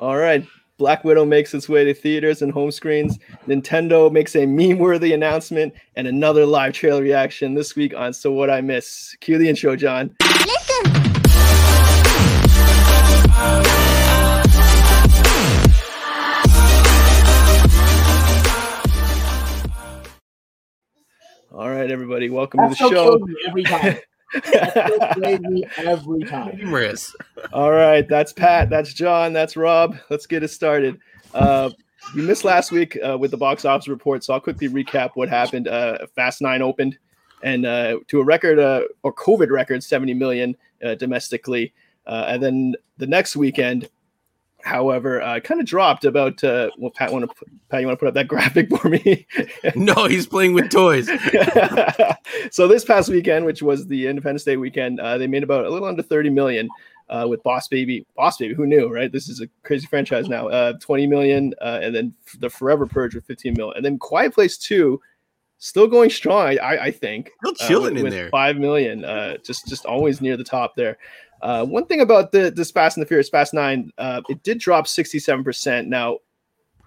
[0.00, 0.46] All right.
[0.78, 3.18] Black Widow makes its way to theaters and home screens.
[3.46, 8.32] Nintendo makes a meme worthy announcement and another live trailer reaction this week on So
[8.32, 9.14] What'd I Miss.
[9.20, 10.16] Cue the intro, John.
[10.22, 11.10] Listen.
[21.52, 23.28] All right, everybody, welcome That's to the show.
[23.46, 23.98] Every time.
[25.76, 26.56] every time.
[26.56, 27.14] Humorous.
[27.52, 28.70] All right, that's Pat.
[28.70, 29.32] That's John.
[29.32, 29.96] That's Rob.
[30.08, 30.98] Let's get it started.
[31.34, 31.70] Uh,
[32.14, 35.28] we missed last week uh, with the box office report, so I'll quickly recap what
[35.28, 35.68] happened.
[35.68, 36.98] Uh, Fast Nine opened,
[37.42, 41.72] and uh, to a record uh, or COVID record, seventy million uh, domestically,
[42.06, 43.88] and then the next weekend,
[44.64, 46.42] however, uh, kind of dropped about.
[46.42, 49.26] Uh, well, Pat, want to Pat, you want to put up that graphic for me?
[49.74, 51.06] no, he's playing with toys.
[52.50, 55.70] so this past weekend, which was the Independence Day weekend, uh, they made about a
[55.70, 56.68] little under thirty million.
[57.08, 59.10] Uh, with Boss Baby, Boss Baby, who knew, right?
[59.10, 60.46] This is a crazy franchise now.
[60.46, 64.32] Uh, 20 million, uh, and then the Forever Purge with 15 million, and then Quiet
[64.32, 65.00] Place 2,
[65.60, 66.58] still going strong.
[66.58, 68.30] I, I think still chilling uh, with, in there.
[68.30, 70.98] Five million, uh, just just always near the top there.
[71.42, 74.58] Uh, one thing about the this Fast and the Furious Fast Nine, uh, it did
[74.58, 75.88] drop sixty seven percent.
[75.88, 76.18] Now,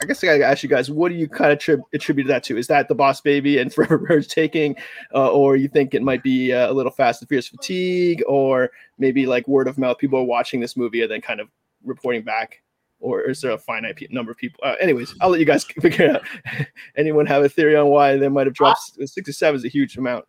[0.01, 2.43] I guess I gotta ask you guys, what do you kind of tri- attribute that
[2.45, 2.57] to?
[2.57, 4.75] Is that the Boss Baby and Forever Purge taking,
[5.13, 8.71] uh, or you think it might be uh, a little Fast and Furious fatigue, or
[8.97, 9.97] maybe like word of mouth?
[9.97, 11.49] People are watching this movie and then kind of
[11.83, 12.61] reporting back,
[12.99, 14.59] or is there a finite pe- number of people?
[14.63, 16.67] Uh, anyways, I'll let you guys figure it out.
[16.97, 18.81] Anyone have a theory on why they might have dropped?
[19.05, 20.25] Sixty seven is a huge amount.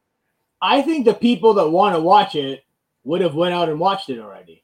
[0.63, 2.64] I think the people that want to watch it
[3.05, 4.63] would have went out and watched it already.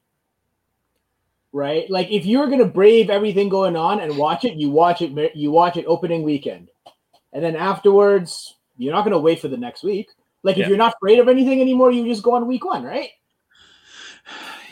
[1.52, 1.88] Right?
[1.90, 5.50] Like if you're gonna brave everything going on and watch it, you watch it you
[5.50, 6.70] watch it opening weekend.
[7.32, 10.08] And then afterwards, you're not gonna wait for the next week.
[10.42, 10.68] Like if yeah.
[10.68, 13.10] you're not afraid of anything anymore, you just go on week one, right?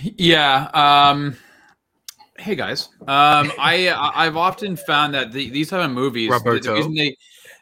[0.01, 0.71] Yeah.
[0.73, 1.37] Um
[2.39, 2.89] hey guys.
[3.01, 7.17] Um I I've often found that the, these type of movies the, the reason they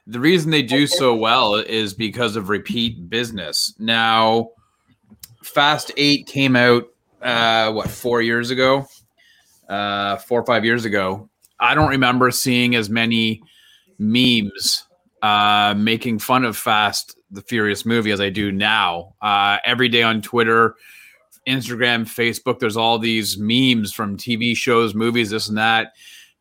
[0.06, 3.74] the reason they do so well is because of repeat business.
[3.78, 4.50] Now,
[5.46, 6.84] Fast Eight came out
[7.22, 8.86] uh, what four years ago,
[9.68, 11.30] uh, four or five years ago.
[11.58, 13.42] I don't remember seeing as many
[13.98, 14.84] memes
[15.22, 19.14] uh, making fun of Fast the Furious movie as I do now.
[19.22, 20.74] Uh, every day on Twitter,
[21.48, 25.92] Instagram, Facebook, there's all these memes from TV shows, movies, this and that,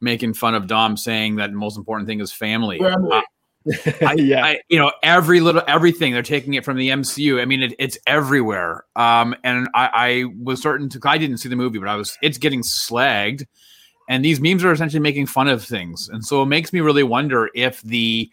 [0.02, 2.82] making fun of Dom saying that the most important thing is family.
[2.82, 3.24] Uh, I,
[4.16, 7.42] yeah, I, you know every little everything they're taking it from the MCU.
[7.42, 8.86] I mean, it, it's everywhere.
[8.96, 11.00] Um, and I, I was certain to.
[11.04, 12.16] I didn't see the movie, but I was.
[12.22, 13.46] It's getting slagged,
[14.08, 17.04] and these memes are essentially making fun of things, and so it makes me really
[17.04, 18.30] wonder if the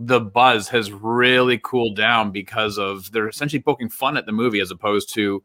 [0.00, 4.58] the buzz has really cooled down because of they're essentially poking fun at the movie
[4.58, 5.44] as opposed to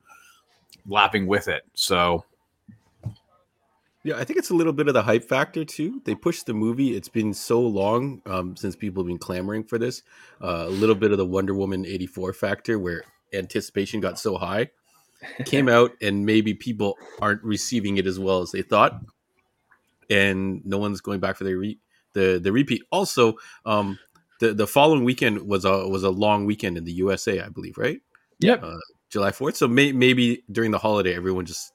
[0.87, 1.63] lapping with it.
[1.75, 2.23] So
[4.07, 6.01] yeah, I think it's a little bit of the hype factor too.
[6.06, 6.95] They pushed the movie.
[6.95, 10.01] It's been so long um, since people have been clamoring for this.
[10.41, 13.03] Uh, a little bit of the Wonder Woman 84 factor where
[13.34, 14.69] anticipation got so high.
[15.44, 19.01] Came out and maybe people aren't receiving it as well as they thought.
[20.09, 21.79] And no one's going back for the re-
[22.13, 22.84] the the repeat.
[22.94, 23.35] Also,
[23.66, 24.00] um,
[24.40, 27.78] the the following weekend was a was a long weekend in the USA, I believe,
[27.78, 28.00] right?
[28.40, 28.63] Yep.
[28.63, 28.78] Uh,
[29.09, 29.57] July 4th.
[29.57, 31.73] So may- maybe during the holiday everyone just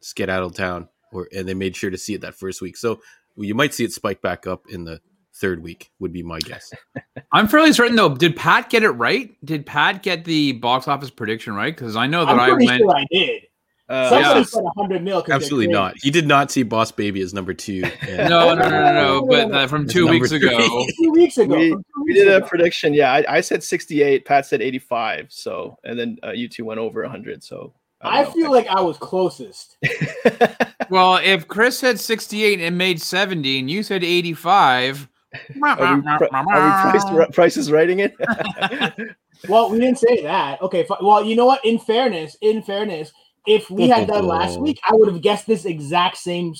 [0.00, 2.76] skedaddled town or and they made sure to see it that first week.
[2.76, 3.00] So
[3.36, 5.00] you might see it spike back up in the
[5.34, 6.72] third week would be my guess.
[7.32, 8.14] I'm fairly certain though.
[8.14, 9.34] Did Pat get it right?
[9.44, 11.74] Did Pat get the box office prediction right?
[11.74, 12.78] Because I know that I'm I went.
[12.78, 13.42] Sure I did.
[13.90, 14.44] Uh, Somebody yeah.
[14.44, 15.24] said 100 mil.
[15.28, 15.94] Absolutely not.
[16.00, 17.80] He did not see Boss Baby as number two.
[18.08, 19.26] no, no, no, no, no.
[19.28, 20.84] But uh, from two weeks ago.
[21.02, 21.56] two weeks ago.
[21.56, 22.94] We, we did a prediction.
[22.94, 24.24] Yeah, I, I, said 68.
[24.24, 25.32] Pat said 85.
[25.32, 27.42] So, and then uh, you two went over 100.
[27.42, 29.76] So I, I feel like I was closest.
[30.90, 35.08] well, if Chris said 68 and made 70 and you said 85,
[35.62, 38.14] are we, are we price, price is writing it?
[39.48, 40.62] well, we didn't say that.
[40.62, 41.64] Okay, well, you know what?
[41.64, 43.12] In fairness, in fairness,
[43.46, 46.54] if we had done last week, I would have guessed this exact same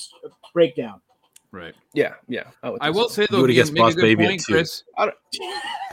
[0.52, 1.00] breakdown.
[1.52, 1.74] Right.
[1.94, 2.14] Yeah.
[2.28, 2.44] Yeah.
[2.62, 3.22] I, I will so.
[3.22, 4.84] say though, you make a good point, Chris.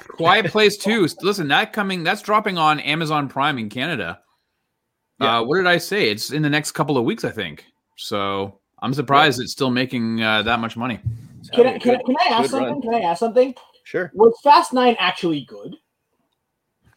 [0.09, 1.07] Quiet Place Two.
[1.21, 2.03] Listen, that coming.
[2.03, 4.19] That's dropping on Amazon Prime in Canada.
[5.19, 5.39] Yeah.
[5.39, 6.09] Uh, what did I say?
[6.09, 7.65] It's in the next couple of weeks, I think.
[7.95, 9.43] So I'm surprised yeah.
[9.43, 10.99] it's still making uh, that much money.
[11.53, 12.73] Can I, can, I, can I ask something?
[12.73, 12.81] Run.
[12.81, 13.55] Can I ask something?
[13.83, 14.11] Sure.
[14.13, 15.77] Was Fast Nine actually good?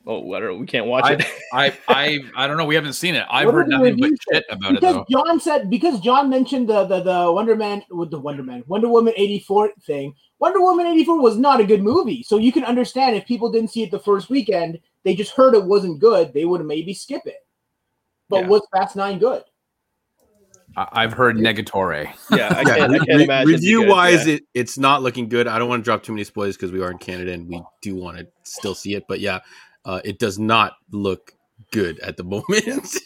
[0.07, 0.57] Oh, I don't know.
[0.57, 1.25] We can't watch I, it.
[1.53, 2.65] I, I, I don't know.
[2.65, 3.27] We haven't seen it.
[3.31, 5.05] I've what heard nothing but shit about because it.
[5.09, 5.25] Though.
[5.25, 8.89] John said because John mentioned the the, the Wonder Man with the Wonder Man Wonder
[8.89, 10.15] Woman eighty four thing.
[10.39, 13.53] Wonder Woman eighty four was not a good movie, so you can understand if people
[13.53, 16.95] didn't see it the first weekend, they just heard it wasn't good, they would maybe
[16.95, 17.47] skip it.
[18.31, 18.49] But yeah.
[18.49, 19.43] was Fast Nine good?
[20.77, 22.13] I've heard Negatore.
[22.31, 23.49] Yeah, I can't, I can't imagine.
[23.49, 24.35] Review wise, yeah.
[24.35, 25.49] it, it's not looking good.
[25.49, 27.61] I don't want to drop too many spoilers because we are in Canada and we
[27.83, 29.05] do want to still see it.
[29.09, 29.41] But yeah,
[29.85, 31.33] uh, it does not look
[31.73, 32.97] good at the moment.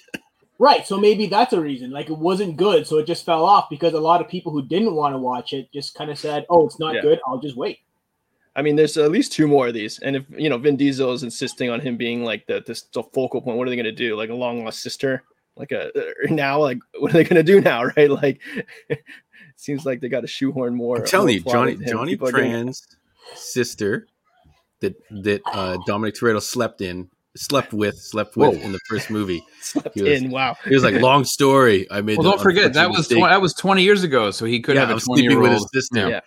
[0.59, 0.87] right.
[0.87, 1.91] So maybe that's a reason.
[1.91, 4.63] Like it wasn't good, so it just fell off because a lot of people who
[4.63, 7.01] didn't want to watch it just kind of said, "Oh, it's not yeah.
[7.01, 7.21] good.
[7.27, 7.79] I'll just wait."
[8.57, 11.13] I mean, there's at least two more of these, and if you know Vin Diesel
[11.13, 13.85] is insisting on him being like the the, the focal point, what are they going
[13.85, 14.17] to do?
[14.17, 15.23] Like a long lost sister?
[15.57, 15.91] Like a
[16.31, 16.61] now?
[16.61, 17.85] Like what are they going to do now?
[17.97, 18.11] Right?
[18.11, 18.41] Like
[18.89, 19.03] it
[19.57, 20.99] seems like they got to shoehorn more.
[20.99, 22.83] I'm telling you, Johnny Johnny Tran's
[23.35, 24.07] sister
[24.81, 28.65] that that uh, Dominic Toretto slept in slept with, slept with Whoa.
[28.65, 29.45] in the first movie.
[29.61, 30.31] slept was, in.
[30.31, 30.57] Wow.
[30.65, 31.87] He was like, long story.
[31.91, 32.19] I made.
[32.19, 34.87] Well, don't forget that was tw- that was twenty years ago, so he could yeah,
[34.87, 36.09] have a twenty year old sister.
[36.09, 36.21] Yeah.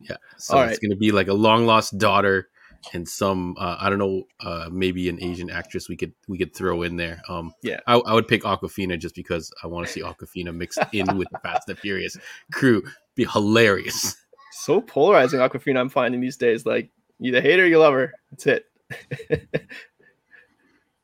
[0.00, 0.16] Yeah.
[0.38, 0.80] So All it's right.
[0.80, 2.48] going to be like a long lost daughter
[2.92, 6.54] and some uh, I don't know uh, maybe an Asian actress we could we could
[6.54, 7.20] throw in there.
[7.28, 10.78] Um, yeah, I, I would pick Awkwafina just because I want to see Awkwafina mixed
[10.92, 12.16] in with the Fast and Furious
[12.52, 12.82] crew.
[13.14, 14.16] Be hilarious.
[14.52, 16.66] So polarizing Awkwafina I'm finding these days.
[16.66, 18.12] Like you either hate her, or you love her.
[18.30, 18.66] That's it.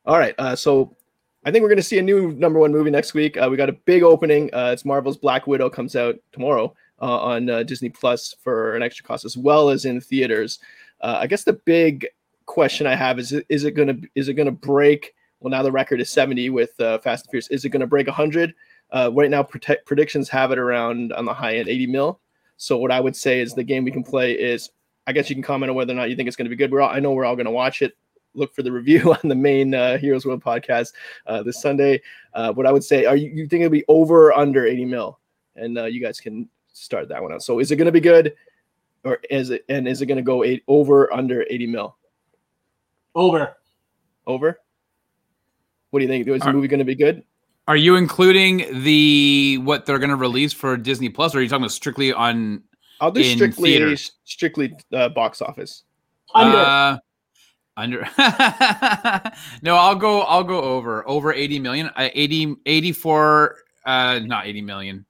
[0.04, 0.96] All right, uh, so
[1.44, 3.36] I think we're going to see a new number one movie next week.
[3.36, 4.52] Uh, we got a big opening.
[4.52, 8.82] Uh, it's Marvel's Black Widow comes out tomorrow uh, on uh, Disney Plus for an
[8.82, 10.58] extra cost, as well as in theaters.
[11.00, 12.06] Uh, I guess the big
[12.46, 15.14] question I have is: Is it gonna is it gonna break?
[15.40, 17.48] Well, now the record is 70 with uh, Fast and Furious.
[17.48, 18.54] Is it gonna break 100?
[18.90, 22.20] Uh, right now, protect, predictions have it around on the high end 80 mil.
[22.56, 24.70] So what I would say is the game we can play is.
[25.08, 26.56] I guess you can comment on whether or not you think it's going to be
[26.56, 26.72] good.
[26.72, 27.96] We're all, I know we're all going to watch it
[28.36, 30.92] look for the review on the main uh, Heroes World podcast
[31.26, 32.00] uh, this Sunday.
[32.34, 34.84] Uh, what I would say, are you, you think it'll be over or under 80
[34.84, 35.18] mil?
[35.56, 37.42] And uh, you guys can start that one out.
[37.42, 38.34] So is it going to be good,
[39.04, 41.96] or is it and is it going to go eight, over under eighty mil?
[43.14, 43.56] Over.
[44.26, 44.60] Over.
[45.90, 46.28] What do you think?
[46.28, 47.24] Is the movie going to be good?
[47.68, 51.48] Are you including the what they're going to release for Disney Plus, or are you
[51.48, 52.62] talking about strictly on?
[53.00, 54.12] I'll do strictly theaters?
[54.24, 55.84] strictly uh, box office.
[56.34, 56.58] Under.
[56.58, 56.98] Uh,
[57.76, 58.08] under.
[59.62, 60.20] no, I'll go.
[60.22, 61.88] I'll go over over eighty million.
[61.96, 65.06] Uh, 80, 84, Uh, not eighty million.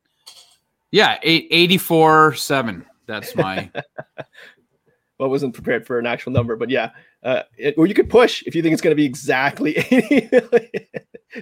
[0.90, 2.86] Yeah, eight, 84 7.
[3.06, 3.70] That's my.
[5.18, 6.90] well, wasn't prepared for an actual number, but yeah.
[7.22, 10.28] Uh, it, or you could push if you think it's going to be exactly 80
[10.32, 10.70] million.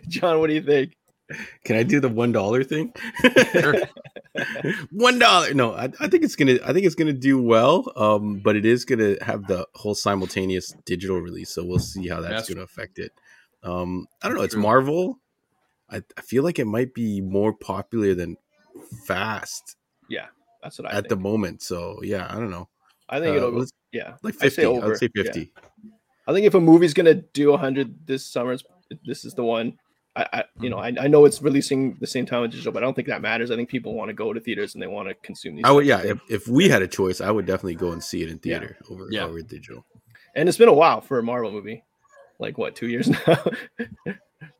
[0.09, 0.97] John, what do you think?
[1.65, 2.93] Can I do the one dollar thing?
[4.91, 5.55] one dollar.
[5.55, 6.59] No, I, I, think it's gonna.
[6.65, 7.91] I think it's gonna do well.
[7.97, 12.21] Um, but it is gonna have the whole simultaneous digital release, so we'll see how
[12.21, 13.13] that's, that's gonna affect it.
[13.63, 14.43] Um, I don't know.
[14.43, 15.19] It's Marvel.
[15.89, 18.37] I, I feel like it might be more popular than
[19.07, 19.77] fast.
[20.09, 20.27] Yeah,
[20.63, 21.09] that's what I at think.
[21.09, 21.63] the moment.
[21.63, 22.69] So yeah, I don't know.
[23.09, 24.47] I think uh, it'll yeah like fifty.
[24.47, 24.93] I'd say, over.
[24.93, 25.53] I'd say fifty.
[25.55, 25.91] Yeah.
[26.27, 28.57] I think if a movie's gonna do hundred this summer,
[29.05, 29.79] this is the one.
[30.17, 30.99] I, I you know mm-hmm.
[30.99, 33.21] I, I know it's releasing the same time as digital, but I don't think that
[33.21, 33.51] matters.
[33.51, 35.65] I think people want to go to theaters and they want to consume these.
[35.65, 36.01] I would yeah.
[36.01, 38.77] If, if we had a choice, I would definitely go and see it in theater
[38.81, 38.95] yeah.
[38.95, 39.25] over yeah.
[39.25, 39.85] over digital.
[40.37, 41.85] And it's been a while for a Marvel movie,
[42.39, 43.45] like what two years now,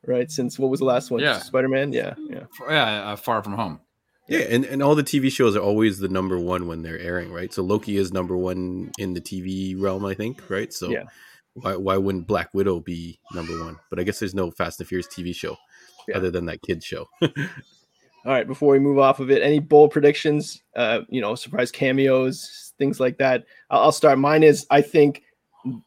[0.05, 0.29] right?
[0.29, 1.21] Since what was the last one?
[1.21, 1.93] Yeah, Spider Man.
[1.93, 3.11] Yeah, yeah, yeah.
[3.11, 3.79] Uh, Far from Home.
[4.27, 7.31] Yeah, and, and all the TV shows are always the number one when they're airing,
[7.31, 7.53] right?
[7.53, 10.73] So Loki is number one in the TV realm, I think, right?
[10.73, 11.03] So yeah.
[11.53, 13.77] why why wouldn't Black Widow be number one?
[13.89, 15.55] But I guess there's no Fast and Furious TV show
[16.07, 16.17] yeah.
[16.17, 17.07] other than that kids show.
[17.21, 17.31] all
[18.25, 20.63] right, before we move off of it, any bold predictions?
[20.75, 23.43] Uh, you know, surprise cameos, things like that.
[23.69, 24.17] I'll, I'll start.
[24.17, 25.21] Mine is I think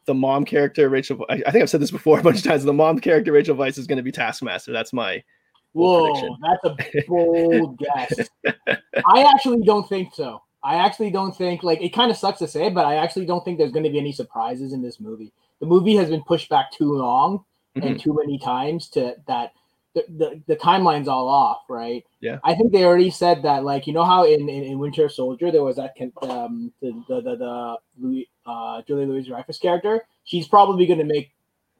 [0.05, 1.25] the mom character Rachel.
[1.29, 2.63] I, I, think I've said this before a bunch of times.
[2.63, 4.71] The mom character Rachel Weisz is going to be Taskmaster.
[4.71, 5.23] That's my
[5.73, 8.29] Whoa, that's a bold guess.
[8.45, 10.41] I actually don't think so.
[10.63, 13.43] I actually don't think like it kind of sucks to say, but I actually don't
[13.45, 15.31] think there's going to be any surprises in this movie.
[15.59, 17.45] The movie has been pushed back too long
[17.77, 17.87] mm-hmm.
[17.87, 19.53] and too many times to that
[19.95, 22.05] the, the, the timeline's all off, right?
[22.19, 22.37] Yeah.
[22.43, 25.51] I think they already said that, like you know how in, in, in Winter Soldier
[25.51, 30.05] there was that um the the the, the Louis uh Julie Louis Dreyfus character.
[30.25, 31.31] She's probably going to make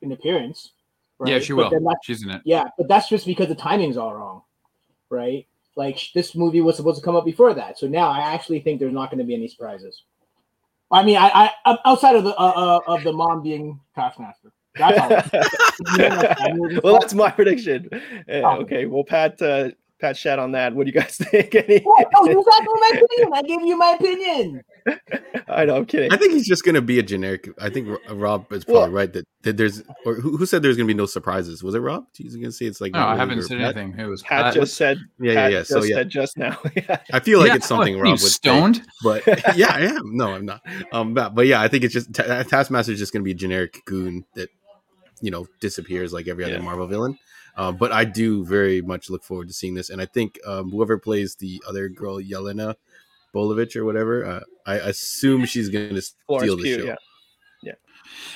[0.01, 0.71] an appearance
[1.19, 1.33] Right?
[1.33, 1.95] Yeah, she but will.
[2.03, 2.41] She's in it.
[2.45, 4.43] Yeah, but that's just because the timing's all wrong,
[5.09, 5.45] right?
[5.75, 8.79] Like this movie was supposed to come up before that, so now I actually think
[8.79, 10.03] there's not going to be any surprises.
[10.91, 14.51] I mean, I, I outside of the uh, uh, of the mom being Taskmaster.
[14.75, 16.79] That's all.
[16.83, 17.89] well, that's my prediction.
[18.27, 20.73] Uh, okay, well, Pat, uh, Pat shat on that.
[20.73, 21.53] What do you guys think?
[21.55, 23.33] Any- oh, no, you got my opinion.
[23.33, 24.63] I gave you my opinion.
[25.49, 25.75] I know.
[25.75, 26.11] I'm kidding.
[26.11, 27.49] I think he's just going to be a generic.
[27.59, 30.77] I think Rob is probably well, right that, that there's or who, who said there's
[30.77, 31.63] going to be no surprises?
[31.63, 32.05] Was it Rob?
[32.13, 32.93] He's going to say it's like.
[32.93, 33.75] No, I haven't said Pat?
[33.77, 33.99] anything.
[33.99, 34.99] It was Pat, Pat just said.
[35.19, 35.63] Yeah, yeah, yeah.
[35.63, 36.57] So yeah, just now.
[37.13, 38.77] I feel like yeah, it's something what, Rob would stoned.
[38.77, 40.15] Say, but yeah, I am.
[40.15, 40.61] No, I'm not.
[40.91, 43.35] Um, but, but yeah, I think it's just Taskmaster is just going to be a
[43.35, 44.49] generic goon that
[45.21, 46.61] you know disappears like every other yeah.
[46.61, 47.17] Marvel villain.
[47.59, 50.71] Uh, but I do very much look forward to seeing this, and I think um,
[50.71, 52.75] whoever plays the other girl, Yelena
[53.35, 56.85] Bolovich or whatever, uh, I assume she's going to steal the show.
[56.85, 56.95] Yeah.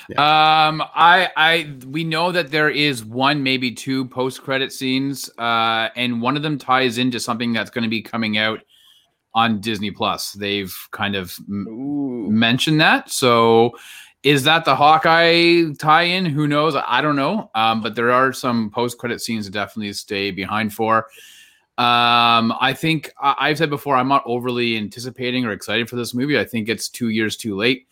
[0.08, 0.68] Yeah.
[0.68, 6.20] Um, I, I, we know that there is one, maybe two post-credit scenes, uh, and
[6.20, 8.60] one of them ties into something that's going to be coming out
[9.34, 10.32] on Disney Plus.
[10.32, 13.10] They've kind of m- mentioned that.
[13.10, 13.72] So,
[14.24, 16.24] is that the Hawkeye tie-in?
[16.24, 16.74] Who knows?
[16.74, 17.50] I don't know.
[17.54, 21.08] Um, but there are some post-credit scenes to definitely stay behind for.
[21.76, 26.14] Um, I think I- have said before I'm not overly anticipating or excited for this
[26.14, 26.38] movie.
[26.38, 27.86] I think it's two years too late.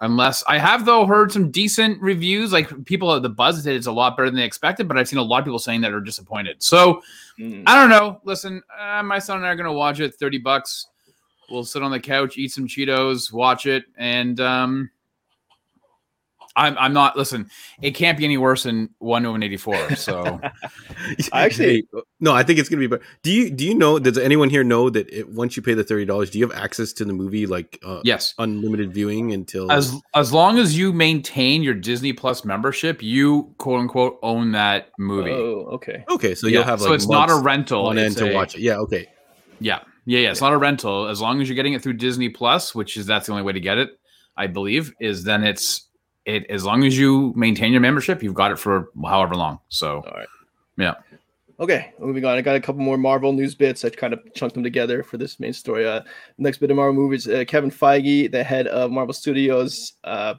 [0.00, 3.92] Unless I have though heard some decent reviews, like people the buzz said it's a
[3.92, 6.00] lot better than they expected, but I've seen a lot of people saying that are
[6.00, 6.62] disappointed.
[6.62, 7.02] So
[7.36, 7.64] mm.
[7.66, 8.20] I don't know.
[8.22, 10.14] Listen, uh, my son and I are gonna watch it.
[10.14, 10.86] Thirty bucks.
[11.50, 14.88] We'll sit on the couch, eat some Cheetos, watch it, and um,
[16.58, 17.16] I'm, I'm not.
[17.16, 17.48] Listen,
[17.80, 19.94] it can't be any worse than one over eighty four.
[19.94, 20.40] So,
[21.32, 21.86] I actually
[22.18, 23.02] no, I think it's gonna be better.
[23.22, 23.98] Do you do you know?
[24.00, 26.56] Does anyone here know that it, once you pay the thirty dollars, do you have
[26.56, 30.92] access to the movie like uh, yes, unlimited viewing until as as long as you
[30.92, 35.30] maintain your Disney Plus membership, you quote unquote own that movie.
[35.30, 36.54] Oh, okay, okay, so yeah.
[36.54, 38.62] you'll have like so it's not a rental on end to watch it.
[38.62, 39.06] Yeah, okay,
[39.60, 40.30] yeah, yeah, yeah.
[40.32, 40.48] It's yeah.
[40.48, 43.26] not a rental as long as you're getting it through Disney Plus, which is that's
[43.26, 43.90] the only way to get it.
[44.36, 45.87] I believe is then it's
[46.28, 49.58] it as long as you maintain your membership, you've got it for however long.
[49.68, 50.28] So, all right,
[50.76, 50.94] yeah.
[51.58, 52.36] Okay, moving on.
[52.38, 53.84] I got a couple more Marvel news bits.
[53.84, 55.88] I kind of chunked them together for this main story.
[55.88, 56.02] Uh,
[56.36, 60.34] next bit of Marvel movies: uh, Kevin Feige, the head of Marvel Studios, uh,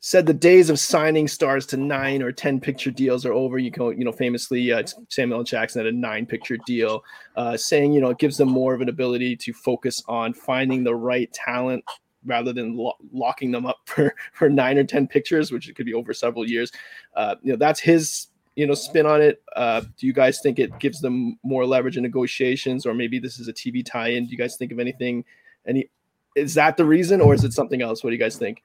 [0.00, 3.58] said the days of signing stars to nine or ten picture deals are over.
[3.58, 7.04] You can, you know, famously uh, Samuel Jackson had a nine picture deal,
[7.36, 10.84] uh, saying you know it gives them more of an ability to focus on finding
[10.84, 11.84] the right talent
[12.24, 15.86] rather than lo- locking them up for for nine or ten pictures, which it could
[15.86, 16.70] be over several years.
[17.16, 19.42] Uh, you know, that's his you know spin on it.
[19.56, 23.38] Uh, do you guys think it gives them more leverage in negotiations, or maybe this
[23.38, 24.26] is a TV tie-in?
[24.26, 25.24] Do you guys think of anything?
[25.66, 25.90] Any
[26.34, 28.02] is that the reason, or is it something else?
[28.02, 28.62] What do you guys think?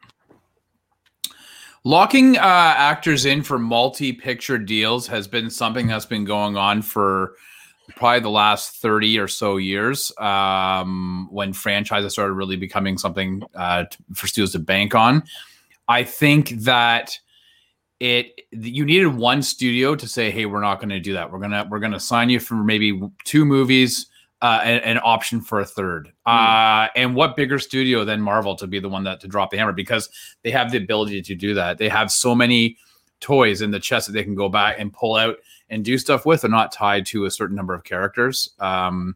[1.85, 7.35] Locking uh, actors in for multi-picture deals has been something that's been going on for
[7.95, 13.85] probably the last 30 or so years um, when franchises started really becoming something uh,
[14.13, 15.23] for studios to bank on.
[15.87, 17.17] I think that
[17.99, 21.31] it you needed one studio to say, "Hey, we're not going to do that.
[21.31, 24.05] We're gonna we're gonna sign you for maybe two movies,
[24.41, 26.11] uh, and an option for a third.
[26.27, 26.85] Mm.
[26.85, 29.57] Uh, and what bigger studio than Marvel to be the one that to drop the
[29.57, 30.09] hammer because
[30.43, 31.77] they have the ability to do that.
[31.77, 32.77] They have so many
[33.19, 35.37] toys in the chest that they can go back and pull out
[35.69, 38.51] and do stuff with are not tied to a certain number of characters.
[38.59, 39.15] Um,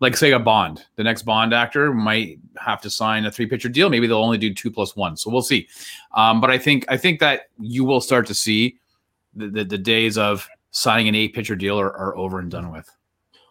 [0.00, 3.68] like say a Bond, the next Bond actor might have to sign a three picture
[3.68, 3.88] deal.
[3.88, 5.16] Maybe they'll only do two plus one.
[5.16, 5.68] So we'll see.
[6.14, 8.78] Um, but I think I think that you will start to see
[9.34, 12.70] the, the, the days of signing an eight pitcher deal are, are over and done
[12.70, 12.90] with.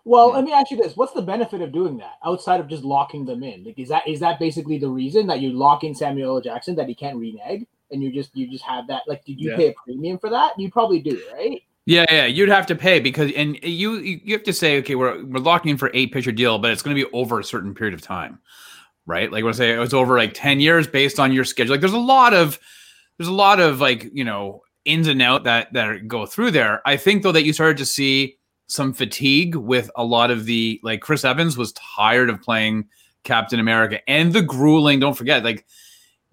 [0.04, 2.84] Well, let me ask you this: What's the benefit of doing that outside of just
[2.84, 3.64] locking them in?
[3.64, 6.42] Like, is that is that basically the reason that you lock in Samuel L.
[6.42, 9.04] Jackson that he can't renege, and you just you just have that?
[9.08, 9.58] Like, did you yeah.
[9.58, 10.54] pay a premium for that?
[10.58, 11.62] You probably do, right?
[11.86, 15.24] Yeah, yeah, you'd have to pay because, and you you have to say, okay, we're
[15.24, 17.76] we're locking in for eight pitcher deal, but it's going to be over a certain
[17.76, 18.40] period of time,
[19.06, 19.32] right?
[19.32, 21.74] Like, when I say it's over like ten years based on your schedule.
[21.74, 22.60] Like, there's a lot of
[23.18, 26.82] there's a lot of like you know ins and out that that go through there.
[26.86, 28.38] I think though that you started to see
[28.68, 32.88] some fatigue with a lot of the like Chris Evans was tired of playing
[33.24, 35.00] Captain America and the grueling.
[35.00, 35.66] Don't forget, like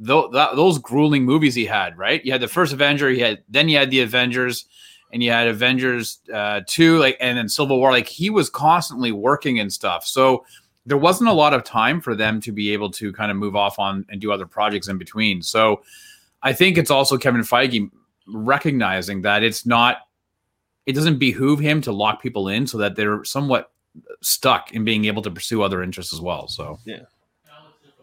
[0.07, 1.97] th- those grueling movies he had.
[1.99, 4.67] Right, you had the first Avenger, he had then you had the Avengers
[5.13, 7.91] and you had Avengers uh, two, like, and then Civil War.
[7.91, 10.07] Like he was constantly working and stuff.
[10.07, 10.45] So
[10.87, 13.55] there wasn't a lot of time for them to be able to kind of move
[13.55, 15.43] off on and do other projects in between.
[15.43, 15.83] So
[16.43, 17.91] I think it's also Kevin Feige
[18.27, 19.99] recognizing that it's not,
[20.87, 23.71] it doesn't behoove him to lock people in so that they're somewhat
[24.23, 26.49] stuck in being able to pursue other interests as well.
[26.49, 27.03] So yeah.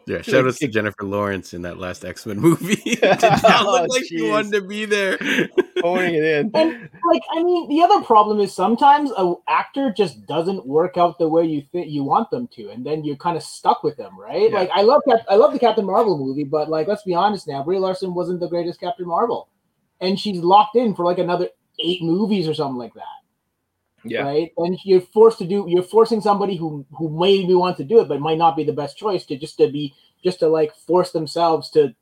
[0.10, 2.76] Yeah, shout out to Jennifer Lawrence in that last X Men movie.
[2.96, 4.08] Did not look oh, like geez.
[4.08, 5.18] she wanted to be there.
[5.82, 6.52] Phoning it in.
[6.56, 11.20] And like, I mean, the other problem is sometimes a actor just doesn't work out
[11.20, 13.98] the way you think you want them to, and then you're kind of stuck with
[13.98, 14.50] them, right?
[14.50, 14.58] Yeah.
[14.58, 17.48] Like, I love Cap- I love the Captain Marvel movie, but like, let's be honest
[17.48, 19.48] now, Brie Larson wasn't the greatest Captain Marvel,
[20.02, 21.50] and she's locked in for like another
[21.80, 23.04] eight movies or something like that.
[24.04, 24.22] Yeah.
[24.22, 24.52] Right.
[24.58, 25.66] And you're forced to do.
[25.68, 28.74] You're forcing somebody who who maybe wants to do it, but might not be the
[28.74, 31.94] best choice to just to be just to like force themselves to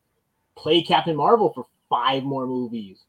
[0.56, 3.04] play Captain Marvel for five more movies.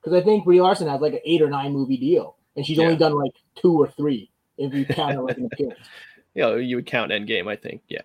[0.00, 2.78] Because I think Brie Larson has like an eight or nine movie deal, and she's
[2.78, 2.84] yeah.
[2.84, 5.78] only done like two or three if you count her like an appearance.
[6.34, 7.82] Yeah, you would count Endgame, I think.
[7.88, 8.02] Yeah.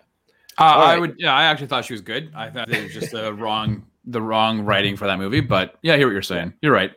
[0.58, 1.14] Uh, I would.
[1.18, 2.32] Yeah, I actually thought she was good.
[2.34, 5.40] I thought it was just the wrong, the wrong writing for that movie.
[5.40, 6.54] But yeah, I hear what you're saying.
[6.60, 6.92] You're right.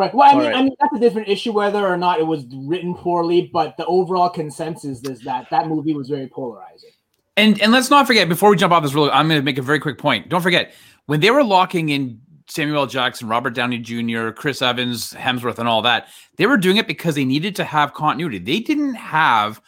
[0.00, 0.14] Right.
[0.14, 0.56] Well, I mean, right.
[0.56, 3.84] I mean that's a different issue whether or not it was written poorly, but the
[3.84, 6.88] overall consensus is that that movie was very polarizing.
[7.36, 9.58] And and let's not forget before we jump off this rule, I'm going to make
[9.58, 10.30] a very quick point.
[10.30, 10.72] Don't forget
[11.04, 15.82] when they were locking in Samuel Jackson, Robert Downey Jr., Chris Evans, Hemsworth, and all
[15.82, 18.38] that, they were doing it because they needed to have continuity.
[18.38, 19.60] They didn't have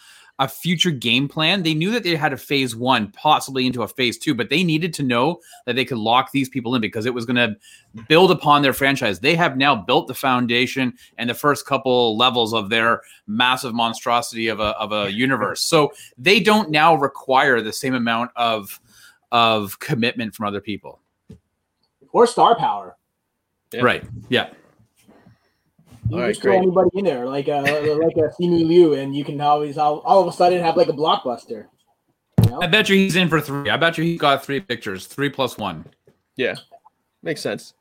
[0.43, 1.63] a future game plan.
[1.63, 4.65] They knew that they had a phase one, possibly into a phase two, but they
[4.65, 7.57] needed to know that they could lock these people in because it was going to
[8.09, 9.21] build upon their franchise.
[9.21, 14.49] They have now built the foundation and the first couple levels of their massive monstrosity
[14.49, 15.61] of a, of a universe.
[15.61, 18.81] So they don't now require the same amount of
[19.31, 21.01] of commitment from other people
[22.13, 22.97] or star power.
[23.73, 23.83] Yeah.
[23.83, 24.05] Right.
[24.29, 24.51] Yeah.
[26.09, 26.63] You all just right, throw great.
[26.63, 30.21] anybody in there, like a like a Simu Liu, and you can always all, all
[30.21, 31.67] of a sudden have like a blockbuster.
[32.43, 32.61] You know?
[32.61, 33.71] I bet you he's in for three.
[33.71, 35.85] I bet you he got three pictures, three plus one.
[36.37, 36.57] Yeah,
[37.23, 37.75] makes sense.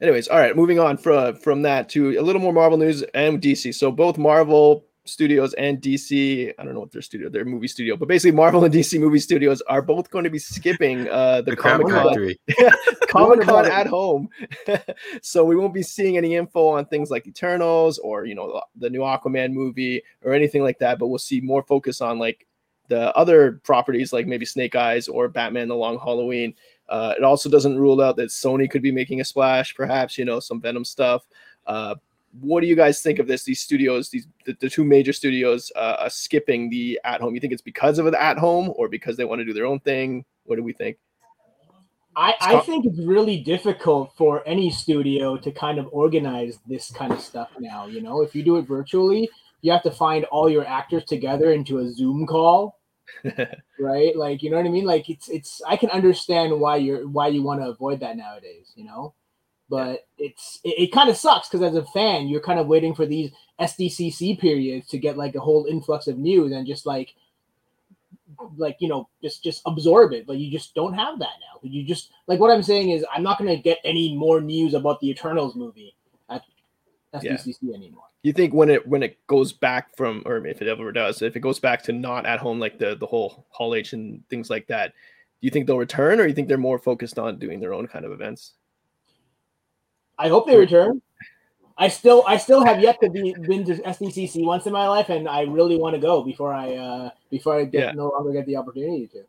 [0.00, 3.40] Anyways, all right, moving on from from that to a little more Marvel news and
[3.40, 3.74] DC.
[3.74, 6.52] So both Marvel Studios and DC.
[6.58, 9.18] I don't know what their studio, their movie studio, but basically Marvel and DC movie
[9.18, 12.34] studios are both going to be skipping uh, the, the Comic Con
[13.08, 14.28] Comic Con at home.
[15.22, 18.90] so we won't be seeing any info on things like Eternals or you know the
[18.90, 20.98] new Aquaman movie or anything like that.
[20.98, 22.46] But we'll see more focus on like
[22.88, 26.54] the other properties like maybe Snake Eyes or Batman: The Long Halloween.
[26.88, 30.24] Uh, it also doesn't rule out that Sony could be making a splash, perhaps you
[30.24, 31.26] know some Venom stuff.
[31.66, 31.96] Uh,
[32.40, 33.44] what do you guys think of this?
[33.44, 37.34] These studios, these the, the two major studios, uh, uh, skipping the at home.
[37.34, 39.66] You think it's because of the at home or because they want to do their
[39.66, 40.24] own thing?
[40.44, 40.98] What do we think?
[42.16, 47.12] I, I think it's really difficult for any studio to kind of organize this kind
[47.12, 47.86] of stuff now.
[47.86, 49.28] You know, if you do it virtually,
[49.60, 52.80] you have to find all your actors together into a Zoom call,
[53.78, 54.16] right?
[54.16, 54.86] Like, you know what I mean?
[54.86, 55.60] Like, it's it's.
[55.68, 58.72] I can understand why you're why you want to avoid that nowadays.
[58.76, 59.14] You know,
[59.68, 62.94] but it's it, it kind of sucks because as a fan, you're kind of waiting
[62.94, 63.30] for these
[63.60, 67.14] SDCC periods to get like a whole influx of news and just like
[68.56, 70.26] like you know just just absorb it.
[70.26, 71.60] But you just don't have that now.
[71.62, 74.74] You just like what i'm saying is i'm not going to get any more news
[74.74, 75.94] about the eternals movie
[76.30, 76.42] at
[77.14, 77.74] sdcc yeah.
[77.74, 78.02] anymore.
[78.22, 81.36] You think when it when it goes back from or if it ever does if
[81.36, 84.50] it goes back to not at home like the the whole hall h and things
[84.50, 84.88] like that
[85.40, 87.86] do you think they'll return or you think they're more focused on doing their own
[87.86, 88.54] kind of events
[90.18, 91.02] I hope they return.
[91.78, 95.10] I still I still have yet to be been to SDCC once in my life,
[95.10, 97.92] and I really want to go before I uh before I get yeah.
[97.92, 99.24] no longer get the opportunity to.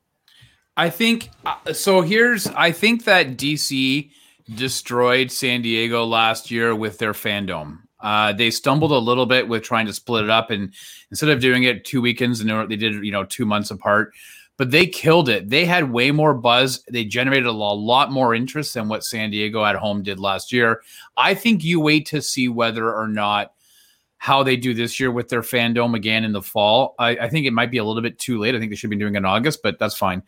[0.77, 2.01] I think uh, so.
[2.01, 4.11] Here's I think that DC
[4.55, 7.79] destroyed San Diego last year with their FanDome.
[7.99, 10.71] Uh, they stumbled a little bit with trying to split it up, and
[11.11, 14.13] instead of doing it two weekends, and they did you know two months apart
[14.57, 15.49] but they killed it.
[15.49, 16.83] They had way more buzz.
[16.89, 20.81] They generated a lot more interest than what San Diego at home did last year.
[21.15, 23.53] I think you wait to see whether or not
[24.17, 26.95] how they do this year with their FanDome again in the fall.
[26.97, 28.55] I, I think it might be a little bit too late.
[28.55, 30.23] I think they should be doing it in August, but that's fine.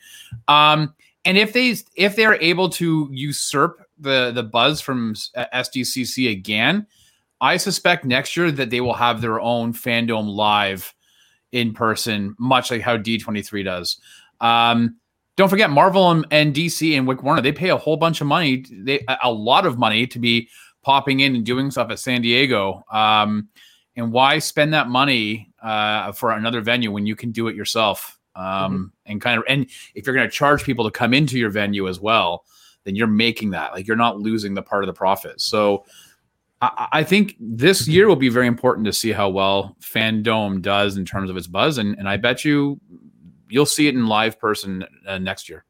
[0.47, 0.93] Um,
[1.25, 6.87] and if they if they're able to usurp the the buzz from SDCC again,
[7.41, 10.93] I suspect next year that they will have their own FanDome live
[11.51, 13.99] in person, much like how D23 does.
[14.41, 14.97] Um,
[15.35, 18.27] don't forget Marvel and, and, DC and Wick Warner, they pay a whole bunch of
[18.27, 20.49] money, they a lot of money to be
[20.81, 22.83] popping in and doing stuff at San Diego.
[22.91, 23.47] Um,
[23.95, 28.17] and why spend that money uh, for another venue when you can do it yourself?
[28.35, 28.83] Um, mm-hmm.
[29.05, 31.87] And kind of, and if you're going to charge people to come into your venue
[31.87, 32.45] as well,
[32.83, 35.41] then you're making that like you're not losing the part of the profit.
[35.41, 35.85] So
[36.61, 40.97] I, I think this year will be very important to see how well FanDome does
[40.97, 42.79] in terms of its buzz, and, and I bet you
[43.49, 45.65] you'll see it in live person uh, next year.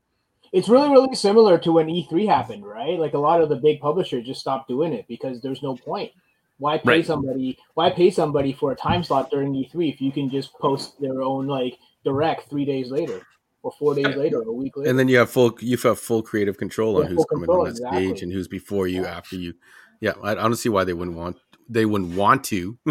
[0.52, 3.00] It's really, really similar to when E3 happened, right?
[3.00, 6.12] Like a lot of the big publishers just stopped doing it because there's no point.
[6.58, 7.06] Why pay right.
[7.06, 7.58] somebody?
[7.76, 11.22] Why pay somebody for a time slot during E3 if you can just post their
[11.22, 13.22] own like direct three days later?
[13.62, 14.90] or four days later, or a week later.
[14.90, 17.66] And then you have full you have full creative control on who's coming control, on
[17.66, 18.08] that exactly.
[18.08, 19.18] stage and who's before you, yeah.
[19.18, 19.54] after you.
[20.00, 21.38] Yeah, I, don't see why they wouldn't want
[21.68, 22.78] they wouldn't want to.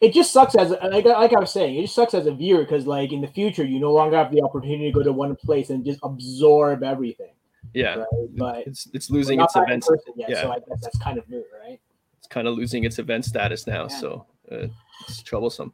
[0.00, 2.62] it just sucks as like, like I was saying, it just sucks as a viewer
[2.62, 5.34] because like in the future you no longer have the opportunity to go to one
[5.34, 7.32] place and just absorb everything.
[7.74, 8.06] Yeah, right?
[8.36, 9.84] but it's it's losing its event.
[10.16, 11.80] Yet, yeah, so I guess that's kind of new, right?
[12.18, 13.98] It's kind of losing its event status now, yeah.
[13.98, 14.68] so uh,
[15.08, 15.72] it's troublesome.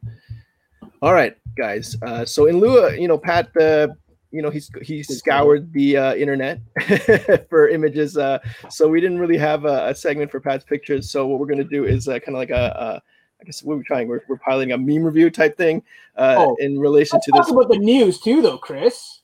[1.01, 1.95] All right, guys.
[2.01, 3.87] Uh, so in lieu, of, you know, Pat uh,
[4.31, 6.59] you know he's he scoured the uh, internet
[7.49, 11.25] for images uh, so we didn't really have a, a, segment for pat's pictures so
[11.25, 13.01] what we're going to do is uh, kind of like a,
[13.41, 14.07] I guess we're trying.
[14.07, 15.83] We're, we're piloting a meme review type thing
[16.15, 17.51] uh, oh, in relation to this.
[17.51, 19.21] about the news too, though, Chris.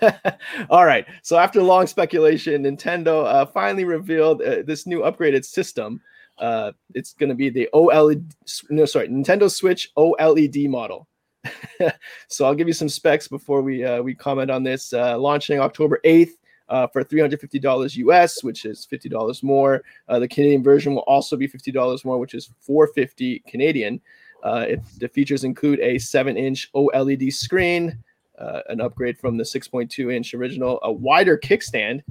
[0.70, 1.06] All right.
[1.22, 6.00] So after long speculation, Nintendo uh, finally revealed uh, this new upgraded system.
[6.38, 8.32] Uh, it's going to be the OLED.
[8.70, 11.06] No, sorry, Nintendo Switch OLED model.
[12.28, 14.92] so I'll give you some specs before we uh, we comment on this.
[14.92, 16.38] Uh, launching October eighth
[16.72, 19.82] uh, for $350 US, which is $50 more.
[20.08, 24.00] Uh, the Canadian version will also be $50 more, which is 450 Canadian.
[24.42, 28.02] Uh, if the features include a 7-inch OLED screen,
[28.38, 32.02] uh, an upgrade from the 6.2-inch original, a wider kickstand,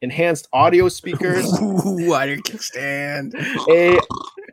[0.00, 3.34] enhanced audio speakers, wider kickstand,
[3.68, 4.00] a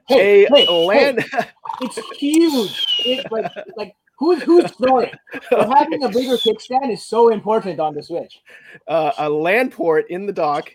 [0.09, 1.21] hey, a hey, land.
[1.21, 2.85] Hey, it's huge.
[3.05, 5.11] It's like like Who's who's snoring?
[5.49, 8.41] having a bigger kickstand is so important on the Switch.
[8.87, 10.71] Uh, a land port in the dock.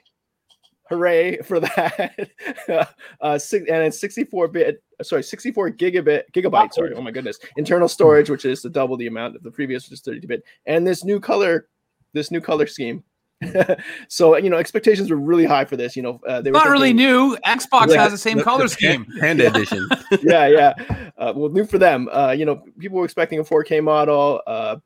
[0.90, 2.30] Hooray for that!
[3.20, 6.74] uh, six, and it's 64 bit, sorry, 64 gigabit gigabytes.
[6.74, 9.84] Sorry, oh my goodness, internal storage, which is the double the amount of the previous,
[9.84, 11.68] which is 32 bit, and this new color,
[12.12, 13.04] this new color scheme
[14.08, 15.96] so you know expectations were really high for this.
[15.96, 17.36] You know, uh, they were not thinking, really new.
[17.46, 19.88] Xbox has the same the, color the scheme, Panda edition.
[20.22, 20.74] yeah, yeah.
[21.16, 22.08] Uh, well, new for them.
[22.12, 24.76] Uh, you know, people were expecting a 4K model, uh,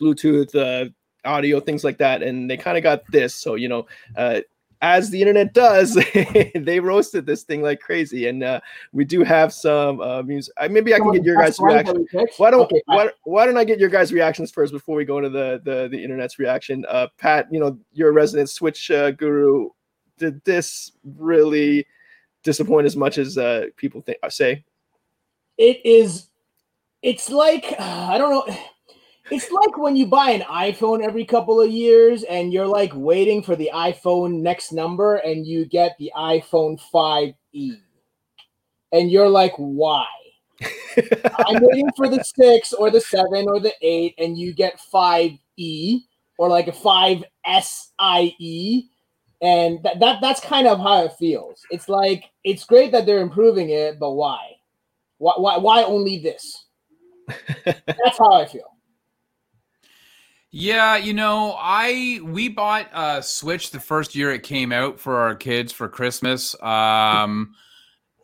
[0.00, 0.88] Bluetooth, uh,
[1.24, 3.34] audio, things like that, and they kind of got this.
[3.34, 4.40] So you know, uh,
[4.82, 5.94] as the internet does,
[6.54, 8.60] they roasted this thing like crazy, and uh,
[8.92, 10.54] we do have some uh, music.
[10.70, 12.06] Maybe I can get your guys' reaction.
[12.36, 15.18] Why don't okay, why, why don't I get your guys' reactions first before we go
[15.18, 16.84] into the the, the internet's reaction?
[16.88, 19.70] Uh, Pat, you know you're a resident Switch uh, guru.
[20.18, 21.86] Did this really
[22.42, 24.18] disappoint as much as uh, people think?
[24.22, 24.64] I uh, say
[25.58, 26.28] it is.
[27.02, 28.56] It's like I don't know
[29.30, 33.42] it's like when you buy an iPhone every couple of years and you're like waiting
[33.42, 37.80] for the iPhone next number and you get the iPhone 5E.
[38.92, 40.06] And you're like, why?
[41.46, 46.00] I'm waiting for the 6 or the 7 or the 8 and you get 5E
[46.38, 47.24] or like a 5SIE
[49.42, 51.60] and that, that that's kind of how it feels.
[51.70, 54.52] It's like it's great that they're improving it, but why?
[55.18, 56.66] Why why, why only this?
[57.64, 58.73] that's how I feel.
[60.56, 65.16] Yeah, you know, I we bought a Switch the first year it came out for
[65.16, 66.54] our kids for Christmas.
[66.62, 67.56] Um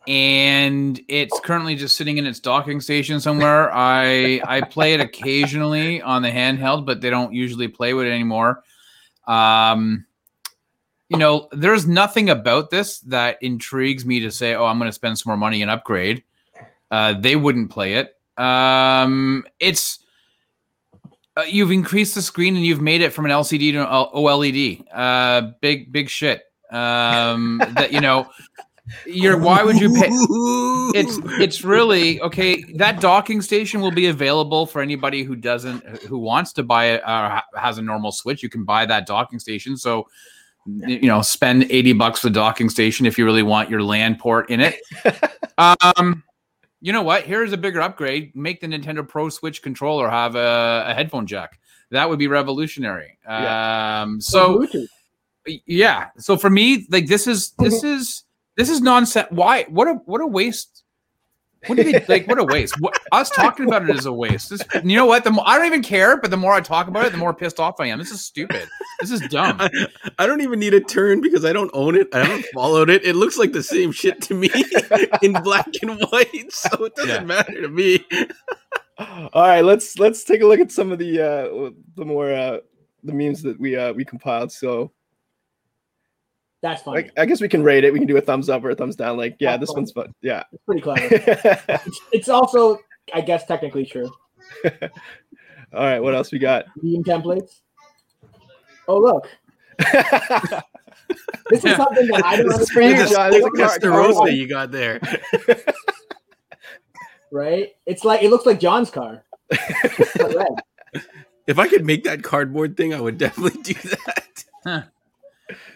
[0.07, 3.69] and it's currently just sitting in its docking station somewhere.
[3.73, 8.11] I I play it occasionally on the handheld, but they don't usually play with it
[8.11, 8.63] anymore.
[9.27, 10.05] Um
[11.09, 14.93] you know, there's nothing about this that intrigues me to say, "Oh, I'm going to
[14.93, 16.23] spend some more money and upgrade."
[16.89, 18.15] Uh, they wouldn't play it.
[18.37, 20.00] Um, it's
[21.37, 24.83] uh, you've increased the screen and you've made it from an LCD to an OLED.
[24.93, 26.43] Uh, big big shit.
[26.71, 28.29] Um, that you know,
[29.05, 30.09] you're why would you pay?
[30.93, 32.63] It's it's really okay.
[32.75, 37.01] That docking station will be available for anybody who doesn't who wants to buy it
[37.03, 38.43] or uh, has a normal Switch.
[38.43, 39.77] You can buy that docking station.
[39.77, 40.07] So
[40.65, 44.15] you know, spend 80 bucks for the docking station if you really want your LAN
[44.15, 44.79] port in it.
[45.57, 46.23] Um,
[46.81, 47.23] you know what?
[47.23, 48.35] Here's a bigger upgrade.
[48.35, 51.59] Make the Nintendo Pro Switch controller have a, a headphone jack.
[51.91, 53.17] That would be revolutionary.
[53.25, 54.01] Yeah.
[54.01, 54.67] Um, so
[55.65, 56.09] yeah.
[56.17, 58.23] So for me, like this is this is
[58.57, 59.27] this is nonsense.
[59.29, 59.63] Why?
[59.69, 60.80] What a what a waste
[61.67, 62.27] what do they like?
[62.27, 62.79] What a waste!
[62.79, 64.49] What, us talking about it is a waste.
[64.49, 65.23] This, you know what?
[65.23, 67.33] The more, I don't even care, but the more I talk about it, the more
[67.33, 67.99] pissed off I am.
[67.99, 68.67] This is stupid.
[68.99, 69.57] This is dumb.
[69.59, 69.69] I,
[70.17, 72.07] I don't even need a turn because I don't own it.
[72.13, 73.05] I haven't followed it.
[73.05, 74.49] It looks like the same shit to me
[75.21, 77.23] in black and white, so it doesn't yeah.
[77.23, 78.05] matter to me.
[78.97, 82.59] All right, let's let's take a look at some of the uh, the more uh,
[83.03, 84.51] the memes that we uh, we compiled.
[84.51, 84.91] So
[86.61, 87.09] that's fine.
[87.17, 87.91] I, I, guess we can rate it.
[87.91, 89.17] We can do a thumbs up or a thumbs down.
[89.17, 89.77] Like, yeah, That's this fun.
[89.77, 90.13] one's fun.
[90.21, 91.01] Yeah, it's pretty clever.
[91.11, 92.79] it's, it's, also,
[93.13, 94.11] I guess, technically true.
[94.63, 94.69] All
[95.73, 96.65] right, what else we got?
[96.81, 97.61] Meme templates.
[98.87, 99.29] Oh look.
[101.49, 102.99] this is something that I don't this understand.
[102.99, 103.31] Is John.
[103.31, 104.99] There's a car, that you got there.
[107.31, 107.69] right?
[107.85, 109.23] It's like it looks like John's car.
[111.47, 114.43] if I could make that cardboard thing, I would definitely do that.
[114.65, 114.81] Huh.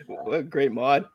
[0.24, 1.06] What a great mod.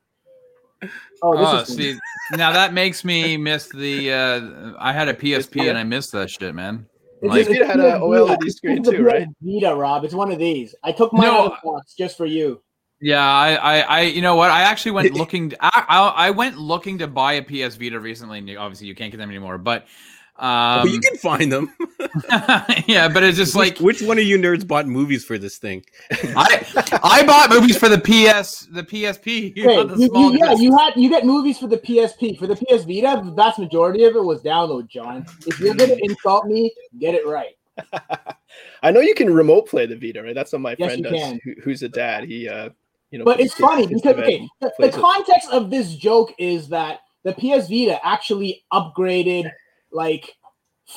[1.22, 1.98] Oh, oh see,
[2.32, 4.12] now that makes me miss the.
[4.12, 6.86] Uh, I had a PSP and I missed that shit, man.
[7.22, 9.28] Like, PSP had an OLED screen too, right?
[9.42, 10.04] Vita, Rob.
[10.04, 10.74] It's one of these.
[10.82, 12.62] I took my no, box just for you.
[13.02, 14.50] Yeah, I, I, I, you know what?
[14.50, 15.52] I actually went looking.
[15.60, 18.38] I, I, I went looking to buy a PS Vita recently.
[18.38, 19.86] and Obviously, you can't get them anymore, but
[20.40, 21.70] Um, well, you can find them.
[22.86, 25.84] yeah, but it's just like which one of you nerds bought movies for this thing?
[26.10, 26.66] I
[27.02, 29.52] I bought movies for the PS the PSP.
[29.60, 32.38] Hey, you, you, yeah, you had you get movies for the PSP.
[32.38, 34.88] For the PS Vita, the vast majority of it was download.
[34.88, 37.54] John, if you're gonna insult me, get it right.
[38.82, 40.34] I know you can remote play the Vita, right?
[40.34, 41.40] That's what my yes, friend does.
[41.44, 42.24] Who, who's a dad?
[42.24, 42.70] He, uh,
[43.10, 43.24] you know.
[43.26, 47.68] But it's funny because okay, the, the context of this joke is that the PS
[47.68, 49.50] Vita actually upgraded
[49.92, 50.36] like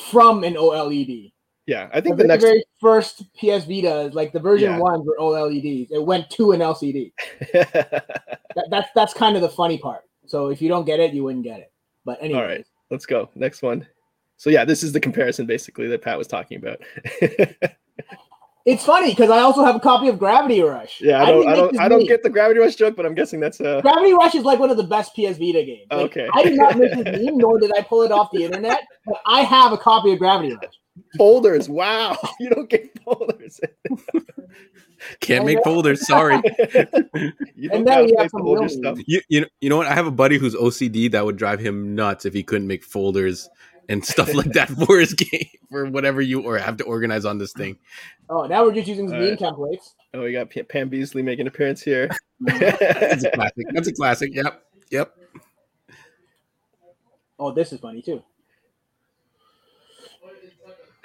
[0.09, 1.31] from an OLED.
[1.65, 4.79] Yeah, I think the, the next very first PS Vita, like the version yeah.
[4.79, 5.91] ones were OLEDs.
[5.91, 7.13] It went to an LCD.
[7.53, 10.01] that, that's that's kind of the funny part.
[10.25, 11.71] So if you don't get it, you wouldn't get it.
[12.03, 13.87] But anyway, all right, let's go next one.
[14.35, 16.81] So yeah, this is the comparison basically that Pat was talking about.
[18.65, 21.01] It's funny because I also have a copy of Gravity Rush.
[21.01, 23.13] Yeah, I don't, I, I don't, I don't get the Gravity Rush joke, but I'm
[23.13, 25.87] guessing that's a Gravity Rush is like one of the best PS Vita games.
[25.91, 28.43] Like, okay, I did not make this meme, nor did I pull it off the
[28.45, 30.79] internet, but I have a copy of Gravity Rush.
[31.17, 32.17] Folders, wow!
[32.39, 33.59] You don't get folders.
[35.19, 36.05] Can't make folders.
[36.07, 36.35] Sorry.
[37.55, 38.97] you and then you have some folder stuff.
[39.05, 39.87] You, you know, you know what?
[39.87, 42.83] I have a buddy who's OCD that would drive him nuts if he couldn't make
[42.83, 43.49] folders
[43.89, 47.37] and stuff like that for his game for whatever you or have to organize on
[47.37, 47.77] this oh, thing.
[48.29, 49.39] Oh, now we're just using the right.
[49.39, 49.93] templates.
[50.13, 52.09] Oh, we got Pam Beesly making an appearance here.
[52.39, 53.65] That's a classic.
[53.73, 54.35] That's a classic.
[54.35, 54.63] Yep.
[54.91, 55.17] Yep.
[57.39, 58.23] Oh, this is funny too.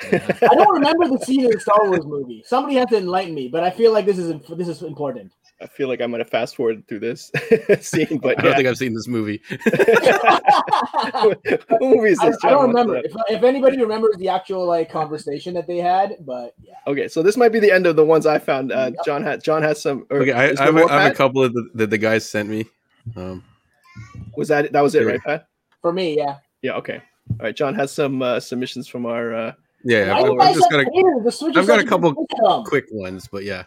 [0.00, 2.44] I don't remember the scene in the Star Wars movie.
[2.46, 5.32] Somebody has to enlighten me, but I feel like this is this is important.
[5.60, 7.32] I feel like I'm gonna fast forward through this
[7.80, 9.42] scene, but I don't think I've seen this movie.
[9.48, 12.36] what movie is this?
[12.44, 12.98] I, I don't remember.
[12.98, 16.74] If, if anybody remembers the actual like conversation that they had, but yeah.
[16.86, 18.70] Okay, so this might be the end of the ones I found.
[18.70, 20.06] Uh, John has John has some.
[20.10, 22.48] okay, I, I, have a, I, have a couple of the, that the guys sent
[22.48, 22.64] me.
[23.16, 23.42] Um,
[24.36, 25.48] was that that was it, right, Pat?
[25.82, 26.36] For me, yeah.
[26.62, 26.74] Yeah.
[26.74, 27.02] Okay.
[27.30, 27.56] All right.
[27.56, 29.34] John has some uh, submissions from our.
[29.34, 29.52] Uh,
[29.84, 32.14] yeah, I've, I've just got a, I've got a couple
[32.64, 33.64] quick ones, but yeah.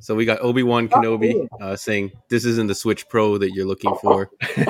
[0.00, 3.66] So we got Obi Wan Kenobi uh, saying, "This isn't the Switch Pro that you're
[3.66, 4.64] looking for." Uh,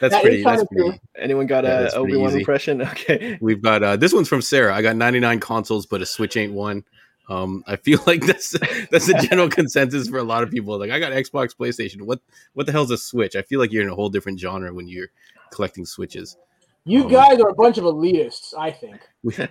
[0.00, 0.42] that's that pretty.
[0.42, 1.00] That's pretty.
[1.18, 2.82] Anyone got yeah, a Obi Wan impression?
[2.92, 3.38] Okay.
[3.40, 4.74] We've got uh, this one's from Sarah.
[4.74, 6.84] I got 99 consoles, but a Switch ain't one.
[7.28, 8.50] Um, I feel like that's
[8.90, 10.78] that's the general consensus for a lot of people.
[10.78, 12.02] Like, I got Xbox, PlayStation.
[12.02, 12.20] What
[12.52, 13.36] what the hell's a Switch?
[13.36, 15.08] I feel like you're in a whole different genre when you're
[15.50, 16.36] collecting Switches.
[16.84, 19.00] You um, guys are a bunch of elitists, I think.
[19.22, 19.50] We, have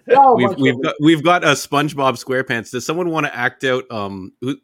[0.58, 2.72] we've got we've got a SpongeBob SquarePants.
[2.72, 3.90] Does someone want to act out?
[3.90, 4.58] Um, who,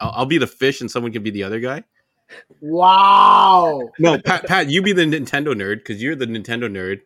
[0.00, 1.84] I'll, I'll, be the fish and someone can be the other guy.
[2.60, 3.90] Wow.
[3.98, 7.00] No, Pat, Pat, you be the Nintendo nerd because you're the Nintendo nerd,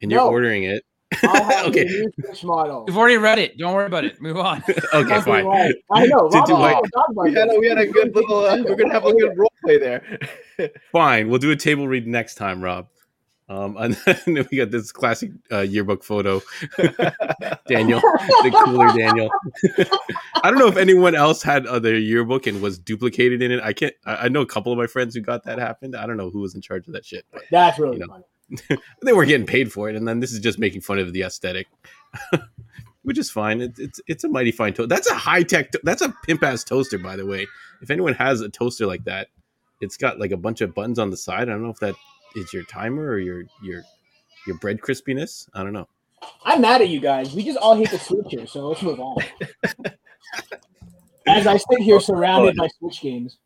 [0.00, 0.28] and you're no.
[0.28, 0.84] ordering it.
[1.24, 2.06] okay.
[2.44, 2.84] model.
[2.86, 3.56] We've already read it.
[3.56, 4.20] Don't worry about it.
[4.20, 4.62] Move on.
[4.94, 5.46] okay, fine.
[5.46, 5.74] Right.
[5.90, 6.28] I know.
[6.28, 6.54] to, to
[7.16, 8.44] we, had a, we had a good little.
[8.44, 10.02] Uh, we're gonna have a good role play there.
[10.92, 11.28] fine.
[11.28, 12.88] We'll do a table read next time, Rob.
[13.48, 16.42] Um, and then we got this classic uh, yearbook photo,
[17.66, 19.30] Daniel, the cooler Daniel.
[20.42, 23.60] I don't know if anyone else had uh, their yearbook and was duplicated in it.
[23.62, 23.94] I can't.
[24.04, 25.96] I, I, know a couple of my friends who got that happened.
[25.96, 27.24] I don't know who was in charge of that shit.
[27.32, 28.22] But, That's really you know,
[28.58, 28.80] funny.
[29.02, 31.22] they were getting paid for it, and then this is just making fun of the
[31.22, 31.68] aesthetic,
[33.02, 33.62] which is fine.
[33.62, 34.88] It, it's it's a mighty fine toaster.
[34.88, 35.72] That's a high tech.
[35.72, 37.46] To- that's a pimp ass toaster, by the way.
[37.80, 39.28] If anyone has a toaster like that,
[39.80, 41.48] it's got like a bunch of buttons on the side.
[41.48, 41.94] I don't know if that
[42.36, 43.82] is your timer or your your
[44.46, 45.48] your bread crispiness.
[45.54, 45.88] I don't know.
[46.44, 47.34] I'm mad at you guys.
[47.34, 49.16] We just all hate the Switch here, so let's move on.
[51.26, 53.38] As I sit here surrounded by Switch games.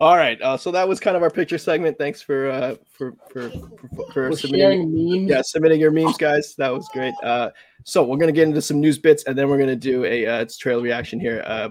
[0.00, 1.96] All right, uh, so that was kind of our picture segment.
[1.98, 5.30] Thanks for uh, for for for, for submitting memes.
[5.30, 6.54] Yeah, submitting your memes, guys.
[6.56, 7.14] That was great.
[7.22, 7.50] Uh,
[7.84, 10.40] so we're gonna get into some news bits, and then we're gonna do a uh,
[10.40, 11.42] it's trailer reaction here.
[11.46, 11.70] Uh,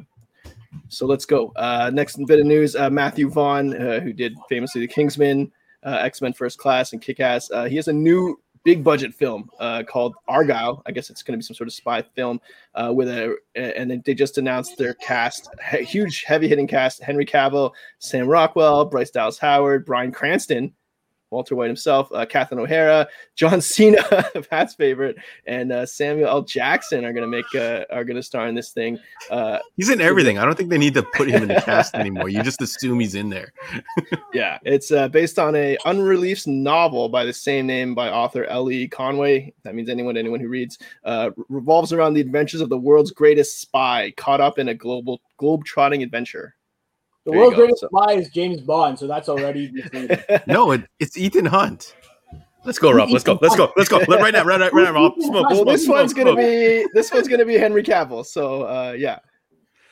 [0.89, 1.51] so let's go.
[1.55, 5.51] Uh, next bit of news: uh, Matthew Vaughn, uh, who did famously The Kingsman,
[5.83, 7.49] uh, X Men First Class, and Kick Ass.
[7.51, 10.81] Uh, he has a new big budget film uh, called Argylle.
[10.85, 12.39] I guess it's going to be some sort of spy film
[12.91, 18.27] with a, and they just announced their cast, huge heavy hitting cast: Henry Cavill, Sam
[18.27, 20.73] Rockwell, Bryce Dallas Howard, Bryan Cranston,
[21.31, 24.03] Walter White himself, uh, Catherine O'Hara, John Cena,
[24.49, 25.15] Pat's favorite,
[25.47, 26.41] and uh, Samuel L.
[26.43, 28.99] Jackson are going to make uh, are to star in this thing.
[29.29, 30.37] Uh, he's in everything.
[30.37, 32.29] I don't think they need to put him in the cast anymore.
[32.29, 33.53] You just assume he's in there.
[34.33, 38.87] yeah, it's uh, based on a unreleased novel by the same name by author Elly
[38.87, 39.53] Conway.
[39.63, 43.61] That means anyone anyone who reads uh, revolves around the adventures of the world's greatest
[43.61, 46.55] spy caught up in a global globe trotting adventure.
[47.25, 47.87] The world's greatest so.
[47.87, 49.71] spy is James Bond, so that's already
[50.47, 51.95] no, it, it's Ethan Hunt.
[52.63, 53.09] Let's go, Rob.
[53.09, 53.39] Let's go.
[53.41, 53.71] Let's go.
[53.75, 53.99] Let's go.
[53.99, 55.13] Right now, right now, right now, Rob.
[55.19, 55.49] Smoke.
[55.49, 56.25] Well, smoke, this smoke, one's smoke.
[56.25, 58.25] gonna be this one's gonna be Henry Cavill.
[58.25, 59.19] So uh, yeah.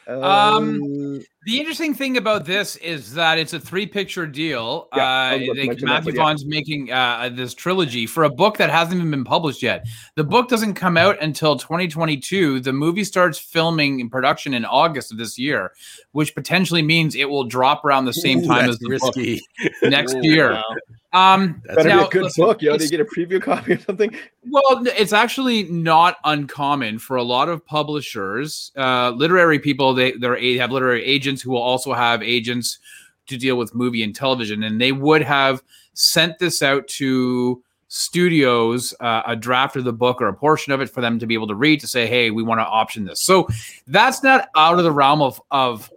[0.08, 4.90] Um, the interesting thing about this is that it's a three-picture deal.
[4.94, 6.50] Yeah, uh, Matthew Vaughn's yeah.
[6.50, 9.88] making uh, this trilogy for a book that hasn't even been published yet.
[10.16, 12.60] The book doesn't come out until 2022.
[12.60, 15.72] The movie starts filming in production in August of this year,
[16.12, 19.42] which potentially means it will drop around the same Ooh, time as the risky.
[19.64, 20.52] book next Ooh, year.
[20.52, 20.64] Wow.
[21.12, 22.62] Um, That's now, a good listen, book.
[22.62, 24.16] Yo, did you get a preview copy or something?
[24.48, 29.96] Well, it's actually not uncommon for a lot of publishers, uh, literary people.
[29.96, 32.80] They they have literary agents who will also have agents
[33.28, 35.62] to deal with movie and television, and they would have
[35.94, 40.80] sent this out to studios uh, a draft of the book or a portion of
[40.80, 43.06] it for them to be able to read to say, "Hey, we want to option
[43.06, 43.48] this." So
[43.88, 45.92] that's not out of the realm of of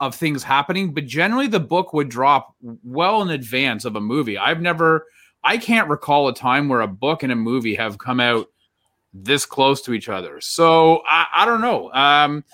[0.00, 4.36] of things happening, but generally the book would drop well in advance of a movie.
[4.36, 5.06] I've never,
[5.42, 8.50] I can't recall a time where a book and a movie have come out
[9.14, 10.40] this close to each other.
[10.42, 11.90] So I, I don't know.
[11.92, 12.44] Um,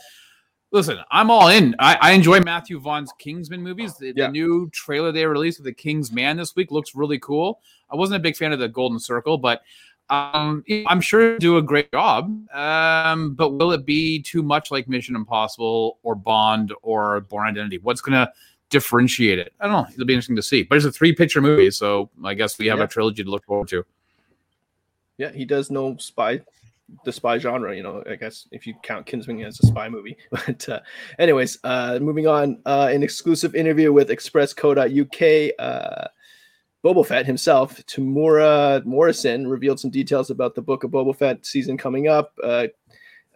[0.72, 1.76] listen, I'm all in.
[1.78, 3.94] I, I, enjoy Matthew Vaughn's Kingsman movies.
[3.96, 4.26] The, yeah.
[4.26, 7.60] the, new trailer they released of the King's Man this week looks really cool.
[7.90, 9.62] I wasn't a big fan of the Golden Circle, but
[10.10, 12.26] um, I'm sure do a great job.
[12.52, 17.78] Um, but will it be too much like Mission Impossible or Bond or Bourne Identity?
[17.78, 18.32] What's going to
[18.70, 19.52] differentiate it?
[19.60, 19.86] I don't know.
[19.92, 20.62] It'll be interesting to see.
[20.62, 22.84] But it's a three picture movie, so I guess we have yeah.
[22.84, 23.84] a trilogy to look forward to.
[25.18, 26.40] Yeah, he does know spy,
[27.04, 27.74] the spy genre.
[27.74, 30.16] You know, I guess if you count Kingsman as a spy movie.
[30.30, 30.80] But uh,
[31.18, 32.60] anyways, uh, moving on.
[32.66, 35.50] Uh, an exclusive interview with Express.co.uk.
[35.58, 36.08] Uh,
[36.84, 41.76] Boba Fett himself, Temuera Morrison, revealed some details about the book of Boba Fett season
[41.76, 42.66] coming up, uh,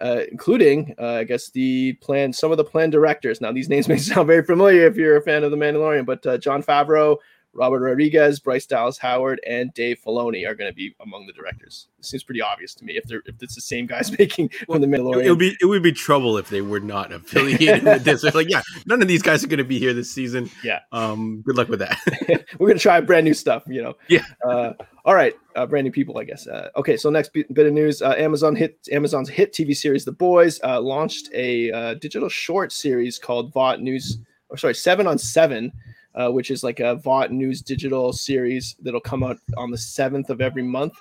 [0.01, 3.41] uh, including, uh, I guess, the plan, some of the plan directors.
[3.41, 6.27] Now, these names may sound very familiar if you're a fan of The Mandalorian, but
[6.27, 7.19] uh, Jon Favreau,
[7.57, 11.89] Robert Rodriguez, Bryce Dallas Howard, and Dave Filoni are going to be among the directors.
[11.99, 14.79] It seems pretty obvious to me if they're if it's the same guys making well,
[14.79, 15.25] from the Mandalorian.
[15.25, 18.23] It would be it would be trouble if they were not affiliated with this.
[18.23, 20.51] They're like, yeah, none of these guys are going to be here this season.
[20.63, 20.81] Yeah.
[20.93, 21.43] Um.
[21.43, 21.99] Good luck with that.
[22.59, 23.65] we're going to try brand new stuff.
[23.67, 23.95] You know.
[24.09, 24.25] Yeah.
[24.47, 24.73] Uh,
[25.07, 26.49] all right, uh, brand new people, I guess.
[26.49, 30.11] Uh, okay, so next bit, of news: uh, Amazon hit Amazon's hit TV series The
[30.11, 35.17] Boys uh, launched a uh, digital short series called Vought News, or sorry, Seven on
[35.17, 35.73] Seven,
[36.17, 40.31] uh, which is like a Vought News digital series that'll come out on the seventh
[40.31, 40.95] of every month.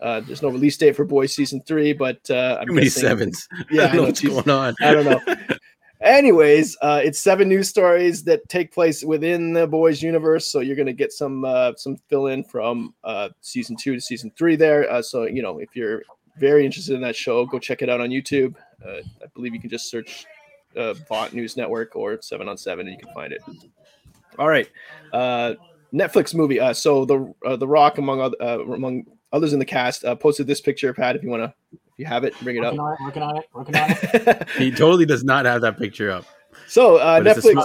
[0.00, 3.48] Uh, there's no release date for Boys season three, but uh, I'm many sevens.
[3.70, 4.74] Yeah, I don't know what's going on.
[4.80, 5.36] I don't know.
[6.02, 10.76] Anyways, uh, it's seven news stories that take place within the Boys universe, so you're
[10.76, 14.56] going to get some uh, some fill in from uh, season two to season three
[14.56, 14.90] there.
[14.90, 16.02] Uh, so you know, if you're
[16.38, 18.54] very interested in that show, go check it out on YouTube.
[18.86, 20.26] Uh, I believe you can just search
[20.76, 23.40] uh, Vought News Network or Seven on Seven, and you can find it.
[24.38, 24.68] All right,
[25.12, 25.54] uh,
[25.92, 26.60] Netflix movie.
[26.60, 30.14] Uh, so the uh, the Rock, among other, uh, among others in the cast, uh,
[30.14, 30.92] posted this picture.
[30.92, 32.86] Pat, if you want to, if you have it, bring it working up.
[32.86, 33.44] On it, working on it.
[33.52, 34.48] Working on it.
[34.58, 36.24] he totally does not have that picture up.
[36.68, 37.62] So uh, Netflix.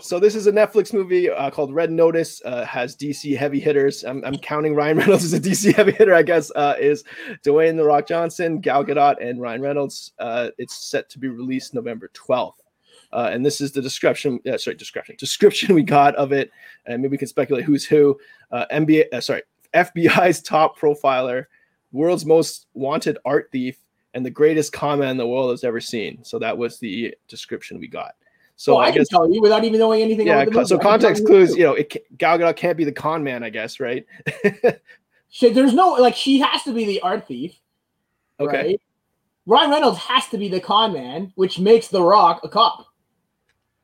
[0.00, 2.42] So this is a Netflix movie uh, called Red Notice.
[2.44, 4.04] Uh, has DC heavy hitters.
[4.04, 6.14] I'm, I'm, counting Ryan Reynolds as a DC heavy hitter.
[6.14, 7.04] I guess uh, is
[7.44, 10.12] Dwayne the Rock Johnson, Gal Gadot, and Ryan Reynolds.
[10.18, 12.54] Uh, it's set to be released November 12th.
[13.12, 14.40] Uh, and this is the description.
[14.50, 15.14] Uh, sorry, description.
[15.18, 16.50] Description we got of it,
[16.86, 18.18] and maybe we can speculate who's who.
[18.50, 19.04] Uh, NBA.
[19.12, 19.42] Uh, sorry,
[19.74, 21.46] FBI's top profiler,
[21.92, 23.76] world's most wanted art thief,
[24.14, 26.22] and the greatest comment the world has ever seen.
[26.24, 28.14] So that was the description we got.
[28.56, 30.26] So well, I, I guess, can tell you without even knowing anything.
[30.26, 30.44] Yeah.
[30.64, 31.56] so context clues.
[31.56, 33.42] You know, it, Gal Gadot can't be the con man.
[33.42, 34.06] I guess right.
[35.40, 37.58] there's no like she has to be the art thief.
[38.38, 38.62] Okay.
[38.62, 38.80] Right?
[39.46, 42.86] Ryan Reynolds has to be the con man, which makes The Rock a cop.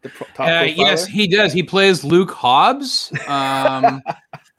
[0.03, 1.53] The pro- uh, yes, he does.
[1.53, 3.13] He plays Luke Hobbs.
[3.27, 4.03] Um,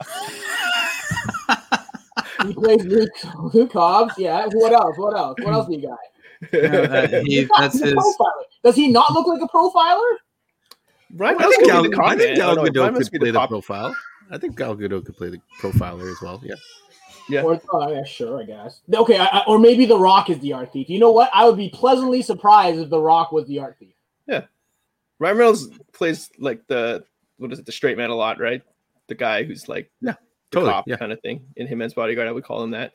[2.46, 3.10] he plays Luke,
[3.54, 4.14] Luke Hobbs.
[4.18, 4.46] Yeah.
[4.52, 4.98] What else?
[4.98, 5.36] What else?
[5.42, 5.98] What else do you got?
[6.54, 7.94] No, that, he, that's his.
[8.64, 10.16] Does he not look like a profiler?
[11.14, 11.36] Right.
[11.38, 13.94] I think Gal, I think Gal Gadot could play the, the profile.
[14.30, 16.40] I think Gal Gadot could play the profiler as well.
[16.42, 16.54] Yeah.
[17.28, 17.42] Yeah.
[17.42, 18.80] Or, oh, yeah, sure, I guess.
[18.92, 20.88] Okay, I, or maybe The Rock is the art thief.
[20.88, 21.30] You know what?
[21.32, 23.94] I would be pleasantly surprised if The Rock was the art thief.
[25.20, 27.04] Ryan Reynolds plays like the
[27.36, 28.62] what is it, the straight man a lot, right?
[29.06, 30.14] The guy who's like yeah,
[30.50, 30.96] totally, cop yeah.
[30.96, 31.46] kind of thing.
[31.56, 32.94] In him Hitman's Bodyguard, I would call him that.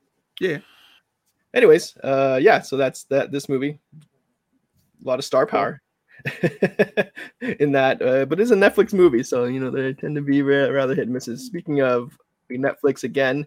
[0.40, 0.58] yeah.
[1.52, 2.60] Anyways, uh, yeah.
[2.60, 3.32] So that's that.
[3.32, 5.82] This movie, a lot of star power
[7.40, 10.42] in that, uh, but it's a Netflix movie, so you know they tend to be
[10.42, 11.44] rather hit and misses.
[11.46, 12.16] Speaking of
[12.48, 13.44] Netflix again,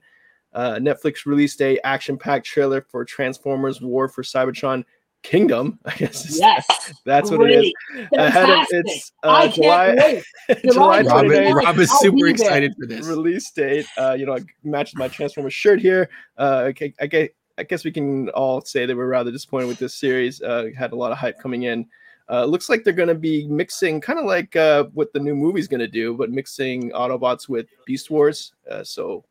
[0.51, 4.83] uh, Netflix released a action-packed trailer for Transformers: War for Cybertron
[5.23, 6.37] Kingdom, I guess.
[6.37, 6.65] Yes,
[7.05, 7.39] that's Great.
[7.39, 8.07] what it is.
[8.17, 10.21] Ahead of its uh, July,
[10.61, 13.85] July Rob, Rob is super excited for this release date.
[13.97, 16.09] Uh, you know, I matched my Transformers shirt here.
[16.37, 19.79] Uh, okay, I guess, I guess we can all say that we're rather disappointed with
[19.79, 20.41] this series.
[20.41, 21.87] Uh, had a lot of hype coming in.
[22.29, 25.35] uh, looks like they're going to be mixing kind of like uh, what the new
[25.35, 28.53] movie's going to do, but mixing Autobots with Beast Wars.
[28.69, 29.23] Uh, so,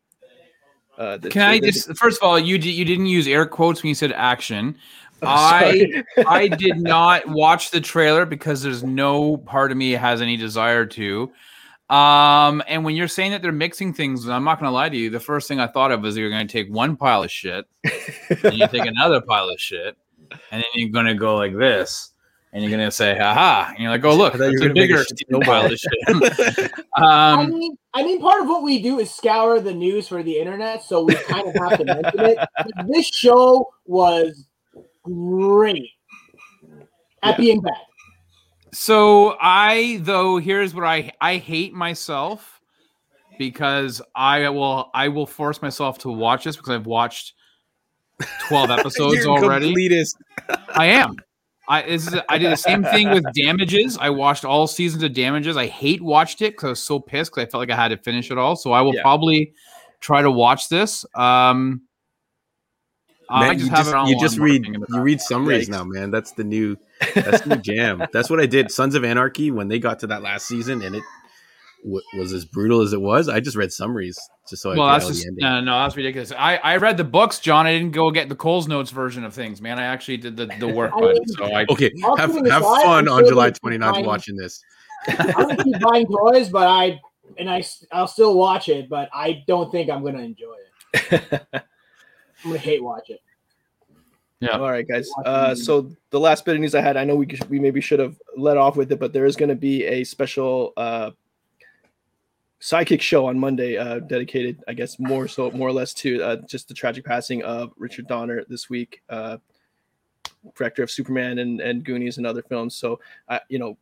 [0.99, 3.95] uh, can I just first of all, you you didn't use air quotes when you
[3.95, 4.77] said action.
[5.27, 10.37] I I did not watch the trailer because there's no part of me has any
[10.37, 11.31] desire to.
[11.93, 14.97] Um, and when you're saying that they're mixing things, I'm not going to lie to
[14.97, 15.11] you.
[15.11, 17.66] The first thing I thought of was you're going to take one pile of shit,
[18.43, 19.97] and you take another pile of shit,
[20.51, 22.12] and then you're going to go like this,
[22.53, 25.41] and you're going to say, "Ha!" And you're like, "Oh, look, it's a bigger a
[25.45, 29.61] pile of shit." um, I mean, I mean, part of what we do is scour
[29.61, 32.49] the news for the internet, so we kind of have to mention it.
[32.57, 34.49] But this show was
[35.03, 35.91] great
[37.23, 37.37] at yeah.
[37.37, 37.75] being bad.
[38.73, 42.61] So I though here's what I I hate myself
[43.39, 47.35] because I will I will force myself to watch this because I've watched
[48.49, 49.75] 12 episodes already.
[49.75, 50.15] Completist.
[50.71, 51.17] I am.
[51.69, 53.97] I is, I did the same thing with Damages.
[53.99, 55.57] I watched all seasons of Damages.
[55.57, 57.89] I hate watched it because I was so pissed because I felt like I had
[57.89, 58.57] to finish it all.
[58.57, 59.03] So I will yeah.
[59.03, 59.53] probably
[60.01, 61.05] try to watch this.
[61.15, 61.83] Um,
[63.33, 66.11] Uh, man, just you just, you just read you read summaries now, man.
[66.11, 66.76] That's the new
[67.14, 68.07] that's the new jam.
[68.12, 68.70] That's what I did.
[68.70, 71.03] Sons of Anarchy when they got to that last season and it
[71.83, 73.30] w- was as brutal as it was.
[73.30, 74.18] I just read summaries
[74.51, 74.99] just so well, I.
[74.99, 76.30] Well, that's just no, no, that's ridiculous.
[76.37, 77.66] I I read the books, John.
[77.66, 79.78] I didn't go get the Coles Notes version of things, man.
[79.78, 80.93] I actually did the the work.
[81.26, 81.91] so I okay.
[82.18, 84.62] Have have fun on July 29th watching this.
[85.09, 87.01] I'm gonna keep buying toys, but I
[87.39, 90.55] and I I'll still watch it, but I don't think I'm gonna enjoy
[90.93, 91.62] it.
[92.45, 93.20] I'm gonna hate watch it.
[94.43, 94.59] Yeah.
[94.59, 95.09] All right, guys.
[95.24, 98.01] Uh, so the last bit of news I had, I know we we maybe should
[98.01, 101.12] have let off with it, but there is going to be a special uh,
[102.61, 106.36] sidekick show on Monday, uh, dedicated, I guess, more so more or less to uh,
[106.49, 109.36] just the tragic passing of Richard Donner this week, uh,
[110.57, 112.74] director of Superman and and Goonies and other films.
[112.74, 113.78] So, uh, you know,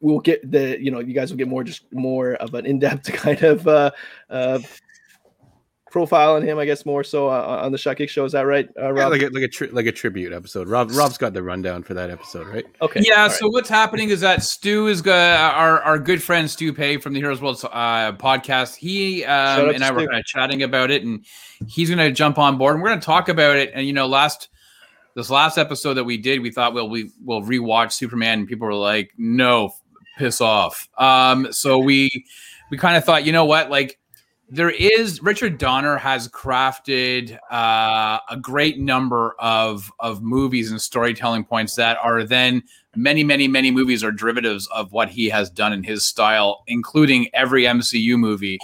[0.00, 3.12] we'll get the you know you guys will get more just more of an in-depth
[3.14, 3.90] kind of uh,
[4.30, 4.60] uh,
[5.94, 8.24] profile on him, I guess more so uh, on the Sidekick show.
[8.24, 8.96] Is that right, uh, Rob?
[8.98, 10.66] Yeah, like a like a tri- like a tribute episode.
[10.66, 12.66] Rob Rob's got the rundown for that episode, right?
[12.82, 13.00] Okay.
[13.04, 13.28] Yeah.
[13.28, 17.12] so what's happening is that Stu is uh, our our good friend Stu Pay from
[17.12, 18.74] the Heroes World uh, podcast.
[18.74, 21.24] He um, and I were kind of chatting about it, and
[21.68, 23.70] he's going to jump on board, and we're going to talk about it.
[23.72, 24.48] And you know, last
[25.14, 28.66] this last episode that we did, we thought, well, we will rewatch Superman, and people
[28.66, 29.70] were like, no,
[30.18, 30.88] piss off.
[30.98, 32.26] Um, so we
[32.72, 34.00] we kind of thought, you know what, like
[34.48, 41.44] there is Richard Donner has crafted uh, a great number of of movies and storytelling
[41.44, 42.62] points that are then
[42.94, 47.28] many many many movies are derivatives of what he has done in his style, including
[47.32, 48.58] every MCU movie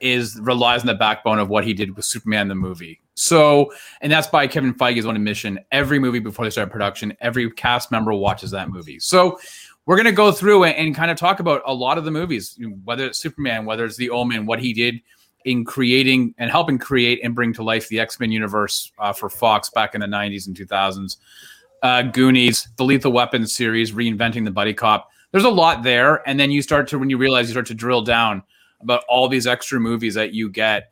[0.00, 3.00] is relies on the backbone of what he did with Superman the movie.
[3.14, 5.58] So, and that's by Kevin Feige's own admission.
[5.72, 9.00] Every movie before they start production, every cast member watches that movie.
[9.00, 9.38] So,
[9.86, 12.58] we're going to go through and, kind of talk about a lot of the movies,
[12.84, 15.00] whether it's Superman, whether it's The Omen, what he did
[15.44, 19.30] in creating and helping create and bring to life the X Men universe uh, for
[19.30, 21.18] Fox back in the 90s and 2000s.
[21.82, 25.08] Uh, Goonies, the Lethal Weapon series, reinventing the buddy cop.
[25.30, 26.26] There's a lot there.
[26.28, 28.42] And then you start to, when you realize you start to drill down
[28.80, 30.90] about all these extra movies that you get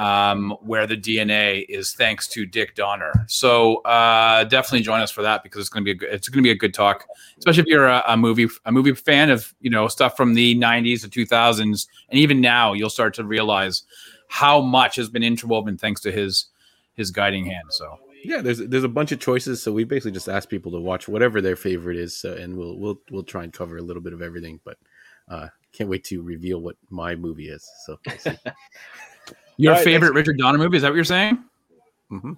[0.00, 3.12] um, where the DNA is thanks to Dick Donner.
[3.28, 6.26] So uh, definitely join us for that because it's going to be a good, it's
[6.30, 9.28] going to be a good talk, especially if you're a, a, movie a movie fan
[9.28, 13.24] of you know stuff from the 90s to 2000s, and even now you'll start to
[13.24, 13.82] realize
[14.28, 16.46] how much has been interwoven thanks to his
[16.94, 17.66] his guiding hand.
[17.68, 17.98] So.
[18.22, 21.08] Yeah, there's there's a bunch of choices, so we basically just ask people to watch
[21.08, 24.12] whatever their favorite is, uh, and we'll we'll we'll try and cover a little bit
[24.12, 24.60] of everything.
[24.62, 24.76] But
[25.26, 27.66] uh, can't wait to reveal what my movie is.
[27.86, 28.36] So we'll
[29.60, 30.78] Your right, favorite Richard Donner movie?
[30.78, 31.44] Is that what you're saying?
[32.10, 32.32] Mm-hmm.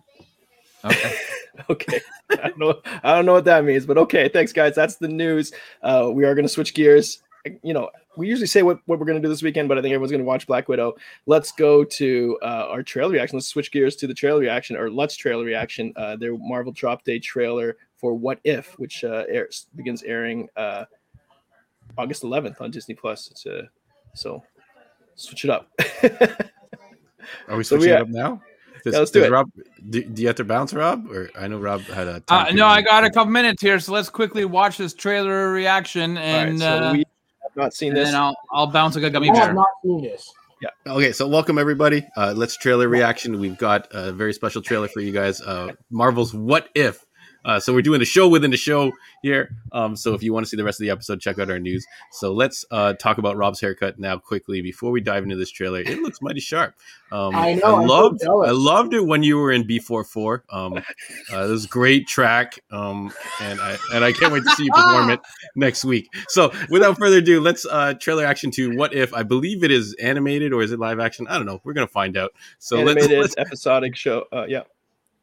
[0.84, 1.16] Okay.
[1.70, 2.00] okay.
[2.30, 2.80] I don't know.
[3.04, 4.28] I don't know what that means, but okay.
[4.28, 4.74] Thanks, guys.
[4.74, 5.52] That's the news.
[5.82, 7.22] Uh, we are going to switch gears.
[7.62, 9.82] You know, we usually say what, what we're going to do this weekend, but I
[9.82, 10.94] think everyone's going to watch Black Widow.
[11.26, 13.36] Let's go to uh, our trailer reaction.
[13.36, 15.92] Let's switch gears to the trailer reaction, or let's trailer reaction.
[15.94, 20.86] Uh, their Marvel drop day trailer for What If, which uh, airs begins airing uh,
[21.96, 23.30] August 11th on Disney Plus.
[23.30, 23.70] It's a
[24.14, 24.42] so
[25.14, 25.70] switch it up.
[27.48, 28.42] Are we switching so we, it up now?
[28.84, 29.30] Does, yeah, let's do it.
[29.30, 29.50] Rob,
[29.90, 31.08] do, do, you have to bounce, Rob?
[31.10, 32.22] Or I know Rob had a.
[32.28, 36.16] Uh, no, I got a couple minutes here, so let's quickly watch this trailer reaction,
[36.18, 38.08] and right, so uh, we have not seen this.
[38.08, 39.36] And I'll I'll bounce like a gummy bear.
[39.36, 39.46] I bear.
[39.46, 40.32] have not seen this.
[40.60, 40.92] Yeah.
[40.92, 42.06] Okay, so welcome everybody.
[42.16, 43.38] Uh, let's trailer reaction.
[43.38, 45.40] We've got a very special trailer for you guys.
[45.40, 47.04] Uh, Marvel's What If
[47.44, 49.56] Uh, so we're doing a show within the show here.
[49.72, 51.58] Um, so if you want to see the rest of the episode, check out our
[51.58, 51.84] news.
[52.12, 55.80] So let's uh, talk about Rob's haircut now quickly before we dive into this trailer.
[55.80, 56.74] It looks mighty sharp.
[57.10, 57.76] Um, I know.
[57.76, 58.20] I loved.
[58.20, 60.80] So I loved it when you were in B 44 Um, uh,
[61.30, 62.60] it was great track.
[62.70, 65.20] Um, and I and I can't wait to see you perform it
[65.56, 66.08] next week.
[66.28, 69.94] So without further ado, let's uh, trailer action to what if I believe it is
[69.94, 71.26] animated or is it live action?
[71.28, 71.60] I don't know.
[71.64, 72.32] We're gonna find out.
[72.58, 74.24] So animated let's, let's episodic show.
[74.32, 74.62] Uh, yeah.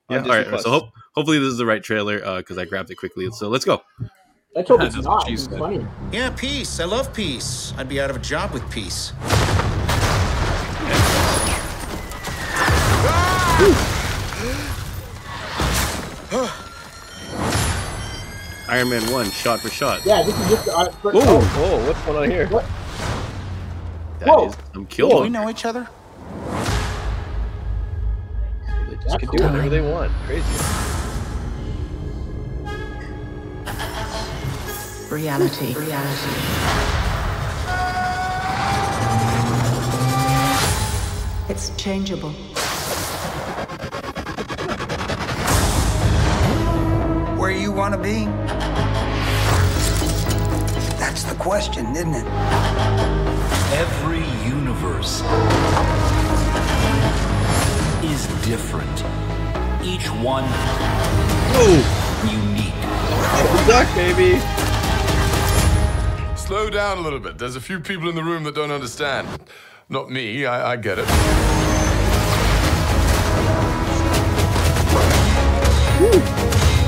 [0.09, 0.23] Yeah.
[0.23, 0.61] All right.
[0.61, 3.29] So hope, hopefully this is the right trailer because uh, I grabbed it quickly.
[3.31, 3.83] So let's go.
[4.55, 5.29] Let's hope it's not.
[5.29, 5.85] It's funny.
[6.11, 6.79] Yeah, peace.
[6.79, 7.73] I love peace.
[7.77, 9.13] I'd be out of a job with peace.
[18.69, 20.05] Iron Man one, shot for shot.
[20.05, 20.69] Yeah, this is just.
[20.69, 22.47] Uh, for, oh, oh, what's going on here?
[22.47, 22.65] What?
[24.19, 24.47] That Whoa.
[24.47, 25.09] is some kill.
[25.09, 25.87] Do we know each other?
[28.99, 30.11] They just That's can do whatever they want.
[30.25, 30.43] Crazy.
[35.09, 35.73] Reality.
[35.73, 36.29] Reality.
[41.49, 42.31] It's changeable.
[47.39, 48.25] Where you want to be?
[50.99, 52.27] That's the question, isn't it?
[53.73, 55.23] Every universe
[58.03, 59.03] is different.
[59.83, 60.45] Each one
[61.55, 61.83] Ooh.
[62.25, 62.73] unique.
[63.67, 64.39] Duck, baby.
[66.37, 67.37] Slow down a little bit.
[67.37, 69.27] There's a few people in the room that don't understand.
[69.89, 71.05] Not me, I, I get it.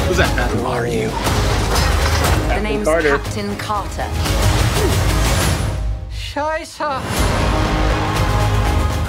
[0.08, 0.52] Who's that?
[0.52, 1.10] Who are you?
[2.56, 3.18] The name's Carter.
[3.18, 4.08] Captain Carter.
[6.12, 6.82] Scheiße.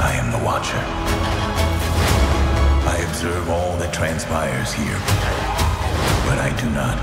[0.01, 1.42] I am the Watcher.
[3.13, 4.97] I observe all that transpires here.
[6.25, 6.97] But I do not,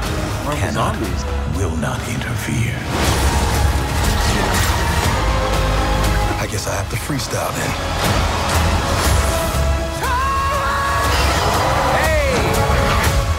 [0.43, 1.23] Marvel cannot, zombies.
[1.55, 2.73] will not interfere.
[6.41, 7.73] I guess I have to freestyle then.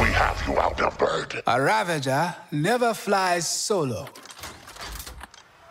[0.01, 1.43] We have you outnumbered.
[1.49, 4.07] A Ravager never flies solo.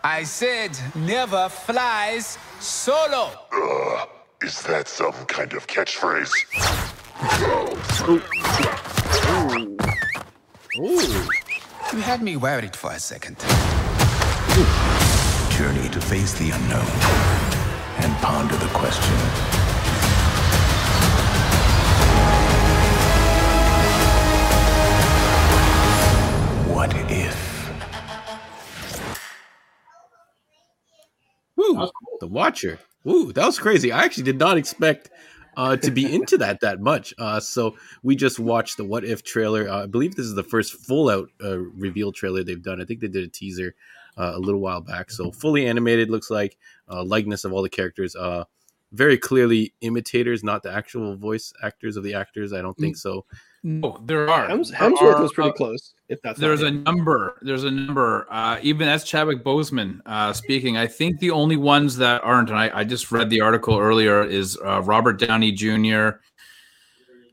[0.04, 3.32] I said never flies solo.
[3.54, 4.06] Uh,
[4.41, 6.89] is that some kind of catchphrase?
[7.22, 8.22] You
[12.01, 13.38] had me worried for a second.
[15.49, 16.88] Journey to face the unknown
[17.97, 19.13] and ponder the question.
[26.74, 27.70] What if?
[31.57, 31.89] Woo,
[32.22, 32.80] the Watcher.
[33.05, 33.91] Ooh, that was crazy.
[33.91, 35.09] I actually did not expect
[35.58, 37.14] uh, to be into that that much.
[37.18, 39.70] Uh, so we just watched the What If trailer.
[39.70, 42.82] Uh, I believe this is the first full out uh, reveal trailer they've done.
[42.82, 43.76] I think they did a teaser
[44.18, 45.12] uh, a little while back.
[45.12, 46.58] So fully animated looks like
[46.89, 48.16] uh, likeness of all the characters.
[48.16, 48.45] Uh,
[48.91, 52.54] very clearly imitators, not the actual voice actors of the actors.
[52.54, 53.26] I don't think so.
[53.64, 54.47] No, there are.
[54.47, 55.93] Hems- There Hemsworth are, was pretty uh, close.
[56.07, 57.38] If that's There's a number.
[57.41, 58.26] There's a number.
[58.30, 62.57] Uh, even as Chadwick Boseman uh, speaking, I think the only ones that aren't, and
[62.57, 66.20] I, I just read the article earlier, is uh, Robert Downey Jr.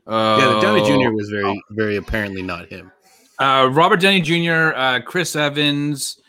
[0.05, 1.11] Uh, Yeah, the Downey Jr.
[1.11, 2.91] was very, very apparently not him.
[3.39, 6.19] Uh, Robert Downey Jr., uh, Chris Evans,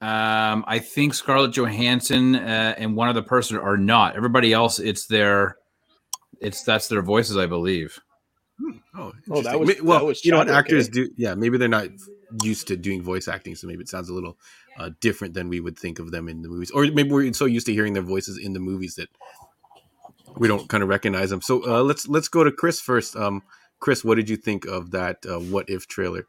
[0.00, 4.16] um, I think Scarlett Johansson, uh, and one other person are not.
[4.16, 5.58] Everybody else, it's their,
[6.40, 7.98] it's that's their voices, I believe.
[8.94, 10.92] Oh, Oh, that was- May- well, that was you know what actors eh?
[10.92, 11.10] do.
[11.16, 11.88] Yeah, maybe they're not
[12.42, 14.36] used to doing voice acting, so maybe it sounds a little
[14.78, 17.44] uh, different than we would think of them in the movies, or maybe we're so
[17.44, 19.08] used to hearing their voices in the movies that
[20.36, 21.40] we don't kind of recognize them.
[21.40, 23.16] So uh, let's let's go to Chris first.
[23.16, 23.42] Um,
[23.80, 26.26] Chris, what did you think of that uh, What If trailer?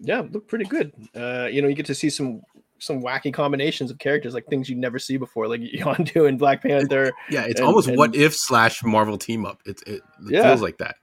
[0.00, 0.92] yeah, looked pretty good.
[1.14, 2.42] Uh, you know, you get to see some
[2.78, 6.62] some wacky combinations of characters, like things you never see before, like Yondu and Black
[6.62, 7.12] Panther.
[7.30, 9.60] Yeah, it's And- almost and- What If slash Marvel team up.
[9.64, 10.02] It, it, it
[10.32, 10.42] Yeah.
[10.48, 10.96] feels like that.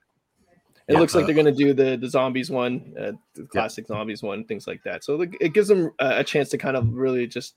[0.91, 3.87] It Yeah, looks like they're going to do the the zombies one, uh, the classic
[3.87, 5.03] zombies one, things like that.
[5.03, 7.55] So it gives them a, a chance to kind of really just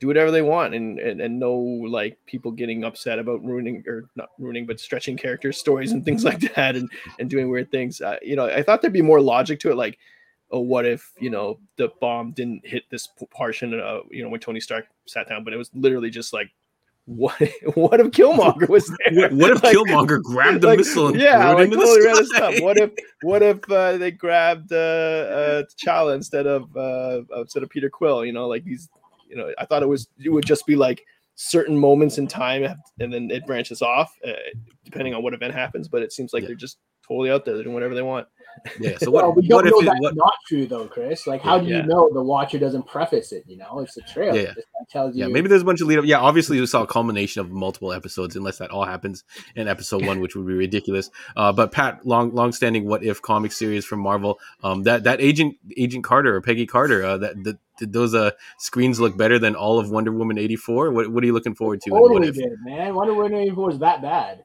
[0.00, 4.10] do whatever they want and, and and no like people getting upset about ruining or
[4.16, 8.00] not ruining but stretching characters stories and things like that and and doing weird things.
[8.00, 9.98] Uh, you know, I thought there'd be more logic to it, like.
[10.54, 13.72] Oh, what if you know the bomb didn't hit this portion?
[13.80, 16.50] Uh, you know when Tony Stark sat down, but it was literally just like,
[17.04, 17.40] what?
[17.74, 19.30] What if Killmonger was there?
[19.30, 21.76] What, what if Like- Killmonger grabbed the like, missile and yeah, threw it like into
[21.76, 22.60] totally the random stuff.
[22.60, 22.90] What if
[23.22, 28.24] what if uh, they grabbed uh, uh, T'Challa instead of uh, instead of Peter Quill?
[28.24, 28.88] You know, like these.
[29.28, 31.02] You know, I thought it was it would just be like
[31.36, 32.64] certain moments in time,
[33.00, 34.32] and then it branches off uh,
[34.84, 35.88] depending on what event happens.
[35.88, 36.48] But it seems like Yeah.
[36.48, 36.76] they're just
[37.08, 37.54] totally out there.
[37.54, 38.28] They're doing whatever they want.
[38.80, 38.96] Yeah.
[38.98, 39.36] So well, what?
[39.36, 40.16] we don't what if know it, that's what?
[40.16, 41.26] not true though, Chris.
[41.26, 41.78] Like, how do Yeah.
[41.78, 43.44] you know the watcher doesn't preface it?
[43.46, 44.36] You know, it's a trailer.
[44.36, 44.84] Yeah, yeah.
[44.90, 45.24] Tells you.
[45.24, 46.04] Yeah, maybe there's a bunch of lead up.
[46.04, 49.24] Yeah, obviously we saw a culmination of multiple episodes, unless that all happens
[49.56, 51.10] in episode one, which would be ridiculous.
[51.36, 55.20] Uh, but Pat, long long standing what if comic series from Marvel, um, that that
[55.20, 59.38] Agent Agent Carter or Peggy Carter, uh, that, that did those uh screens look better
[59.38, 60.90] than all of Wonder Woman eighty four?
[60.90, 61.90] What what are you looking forward to?
[61.90, 62.94] totally did, man.
[62.94, 64.44] Wonder Woman 84 was that bad.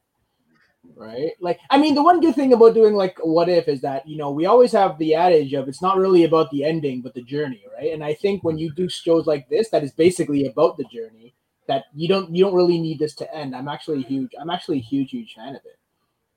[1.00, 1.34] Right?
[1.40, 4.18] Like, I mean, the one good thing about doing like what if is that, you
[4.18, 7.22] know, we always have the adage of it's not really about the ending, but the
[7.22, 7.94] journey, right?
[7.94, 11.36] And I think when you do shows like this, that is basically about the journey,
[11.68, 13.56] that you don't you don't really need this to end.
[13.56, 15.78] I'm actually a huge, I'm actually a huge, huge fan of it.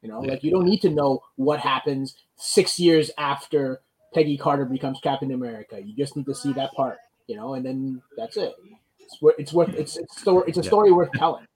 [0.02, 0.32] You know, Yeah.
[0.32, 3.82] like you don't need to know what happens six years after
[4.14, 5.80] Peggy Carter becomes Captain America.
[5.80, 6.98] You just need to see that part,
[7.28, 8.54] you know, and then that's it.
[8.98, 10.68] It's worth it's worth it's it's story it's a Yeah.
[10.68, 11.46] story worth telling.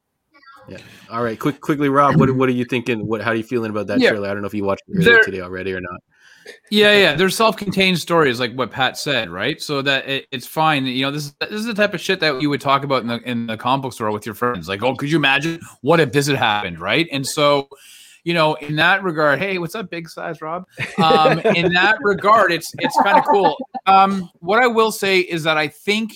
[0.69, 0.79] Yeah.
[1.11, 1.39] All right.
[1.39, 2.17] Quick, quickly, Rob.
[2.19, 3.07] What what are you thinking?
[3.07, 4.11] What how are you feeling about that Yeah.
[4.11, 4.29] trailer?
[4.29, 6.01] I don't know if you watched it earlier today already or not.
[6.71, 7.15] Yeah, yeah.
[7.15, 9.62] They're self-contained stories, like what Pat said, right?
[9.62, 10.85] So that it, it's fine.
[10.85, 13.03] You know, this is this is the type of shit that you would talk about
[13.03, 14.69] in the in the comic book store with your friends.
[14.69, 17.09] Like, oh, could you imagine what if this had happened, right?
[17.12, 17.69] And so,
[18.25, 20.67] you know, in that regard, hey, what's up, big size Rob?
[20.99, 23.57] Um, in that regard, it's it's kind of cool.
[23.87, 26.15] Um, what I will say is that I think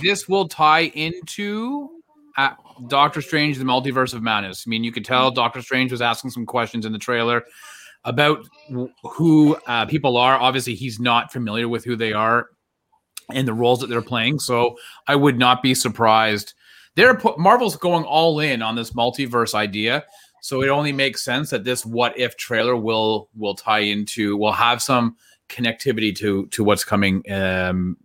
[0.00, 1.90] this will tie into
[2.36, 2.50] uh,
[2.88, 4.64] Doctor Strange: The Multiverse of Madness.
[4.66, 7.44] I mean, you could tell Doctor Strange was asking some questions in the trailer
[8.04, 8.46] about
[9.04, 10.34] who uh, people are.
[10.34, 12.48] Obviously, he's not familiar with who they are
[13.32, 14.38] and the roles that they're playing.
[14.38, 16.54] So I would not be surprised.
[16.94, 20.04] They're put, Marvel's going all in on this multiverse idea.
[20.42, 24.52] So it only makes sense that this what if trailer will will tie into will
[24.52, 25.16] have some
[25.48, 27.96] connectivity to to what's coming um,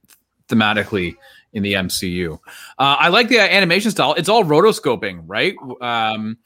[0.47, 1.15] thematically
[1.57, 2.35] in the MCU.
[2.35, 2.37] Uh,
[2.77, 4.13] I like the animation style.
[4.13, 5.55] It's all rotoscoping, right?
[5.81, 6.37] Um,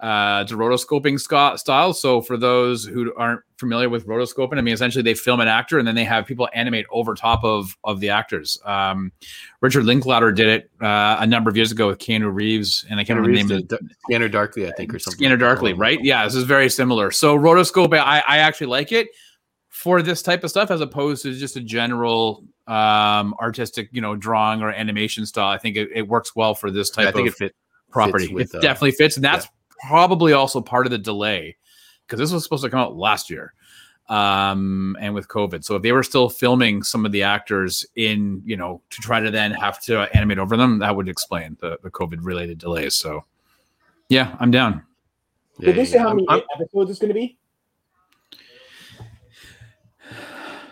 [0.00, 1.92] uh, it's a rotoscoping sca- style.
[1.92, 5.78] So for those who aren't familiar with rotoscoping, I mean, essentially they film an actor
[5.78, 8.58] and then they have people animate over top of of the actors.
[8.64, 9.12] Um,
[9.60, 13.04] Richard Linklater did it uh, a number of years ago with Keanu Reeves, and I
[13.04, 13.62] can't remember the name.
[13.62, 13.78] of the
[14.08, 15.18] Scanner Darkly, I think, or something.
[15.18, 16.02] Scanner Darkly, right?
[16.02, 17.10] Yeah, this is very similar.
[17.10, 19.08] So rotoscope, I, I actually like it
[19.86, 24.16] for this type of stuff as opposed to just a general um artistic, you know,
[24.16, 25.48] drawing or animation style.
[25.48, 27.54] I think it, it works well for this type Yeah, I think of it fit
[27.92, 28.24] property.
[28.24, 29.46] fits with, it uh, definitely fits, and that's
[29.88, 31.56] probably also part of the delay
[32.04, 33.52] because this was supposed to come out last year
[34.08, 38.40] um and with covid so if they were still filming some of the actors in
[38.44, 41.76] you know to try to then have to animate over them that would explain the,
[41.82, 43.24] the covid related delays so
[44.08, 44.82] yeah i'm down
[45.58, 46.02] Yeah, Did they yeah, say yeah.
[46.04, 47.36] how many I'm- episodes it's going to be?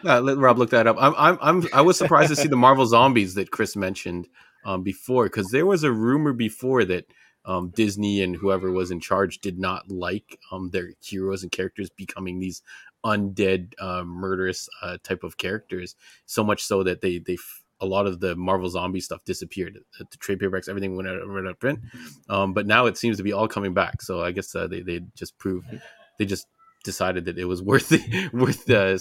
[0.05, 0.97] Uh, let Rob look that up.
[0.99, 4.29] I'm, I'm, I'm, I was surprised to see the Marvel Zombies that Chris mentioned
[4.65, 7.07] um, before, because there was a rumor before that
[7.47, 11.91] um, Disney and whoever was in charge did not like um, their heroes and characters
[11.91, 12.63] becoming these
[13.05, 15.95] undead, uh, murderous uh, type of characters.
[16.27, 17.37] So much so that they, they,
[17.81, 19.79] a lot of the Marvel Zombie stuff disappeared.
[19.99, 21.81] The, the trade paperbacks, everything went out, went out of print.
[22.29, 24.01] Um, but now it seems to be all coming back.
[24.01, 25.67] So I guess uh, they, they just proved,
[26.19, 26.47] they just
[26.85, 27.93] decided that it was worth
[28.33, 28.97] worth uh,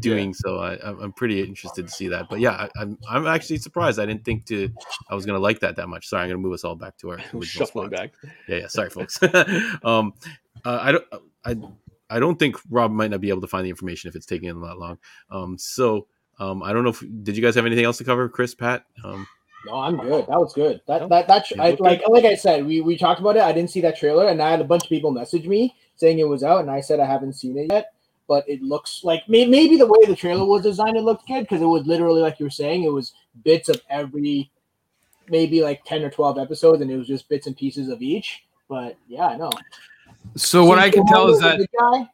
[0.00, 0.58] doing so.
[0.58, 2.28] I, I'm I'm pretty interested to see that.
[2.28, 3.98] But yeah, I, I'm I'm actually surprised.
[3.98, 4.68] I didn't think to
[5.10, 6.08] I was gonna like that that much.
[6.08, 8.12] Sorry, I'm gonna move us all back to our original Shuffling back.
[8.48, 8.68] Yeah, yeah.
[8.68, 9.18] Sorry, folks.
[9.84, 10.14] um,
[10.64, 11.04] uh, I don't
[11.44, 11.56] I
[12.10, 14.48] I don't think Rob might not be able to find the information if it's taking
[14.48, 14.98] him that long.
[15.30, 16.06] Um, so
[16.38, 18.84] um, I don't know if did you guys have anything else to cover, Chris, Pat?
[19.04, 19.26] Um,
[19.66, 20.26] No, I'm good.
[20.26, 20.80] That was good.
[20.86, 21.82] That that that Yeah, I, okay.
[21.82, 23.42] like like I said, we we talked about it.
[23.42, 26.18] I didn't see that trailer, and I had a bunch of people message me saying
[26.18, 27.93] it was out, and I said I haven't seen it yet.
[28.26, 31.42] But it looks like may, maybe the way the trailer was designed, it looked good
[31.42, 33.12] because it was literally like you were saying, it was
[33.44, 34.50] bits of every,
[35.28, 38.44] maybe like ten or twelve episodes, and it was just bits and pieces of each.
[38.68, 39.50] But yeah, I know.
[40.36, 42.08] so what i can tell is that guy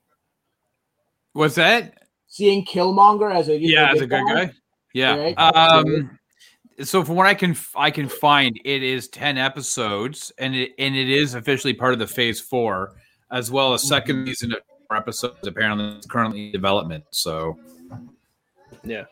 [1.33, 4.51] what's that seeing Killmonger as a yeah as a good guy
[4.93, 5.39] yeah Right.
[5.39, 6.19] um
[6.83, 10.97] so from what i can i can find it is 10 episodes and it and
[10.97, 12.95] it is officially part of the phase four
[13.31, 14.59] as well as second season of
[14.97, 17.57] episodes apparently it's currently in development so
[18.85, 19.05] Yeah.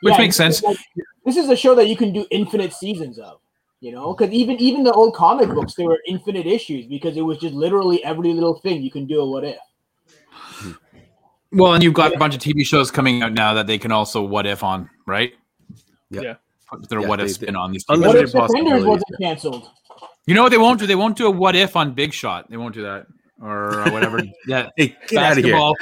[0.00, 0.76] which Yeah, makes sense like-
[1.24, 3.38] this is a show that you can do infinite seasons of.
[3.80, 7.22] You know, because even even the old comic books, they were infinite issues because it
[7.22, 9.56] was just literally every little thing you can do a what if.
[11.50, 13.90] well and you've got a bunch of tv shows coming out now that they can
[13.92, 15.32] also what if on right
[16.10, 16.20] Yeah.
[16.22, 16.34] Yeah.
[16.70, 19.68] Put their Yeah, what if they- spin on these What Unlimited if Defenders wasn't canceled?
[20.26, 22.48] you know what they won't do they won't do a what if on big shot
[22.50, 23.06] they won't do that
[23.42, 25.54] or uh, whatever yeah hey, get out of here!
[25.54, 25.74] basketball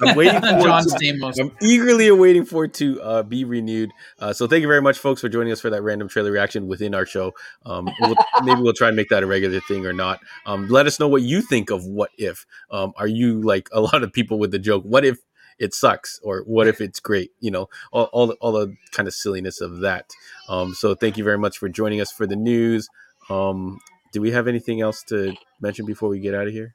[0.00, 1.38] I'm waiting for John to- Stamos.
[1.38, 3.92] I'm eagerly awaiting for it to uh, be renewed.
[4.18, 6.66] Uh, so thank you very much, folks, for joining us for that random trailer reaction
[6.66, 7.32] within our show.
[7.64, 10.20] Um, we'll, maybe we'll try and make that a regular thing or not.
[10.46, 12.44] Um, let us know what you think of what if.
[12.70, 14.82] Um, are you like a lot of people with the joke?
[14.84, 15.18] What if
[15.58, 19.08] it sucks or what if it's great you know all, all the, all the kind
[19.08, 20.08] of silliness of that
[20.48, 22.88] um, so thank you very much for joining us for the news
[23.28, 23.80] um,
[24.12, 26.74] do we have anything else to mention before we get out of here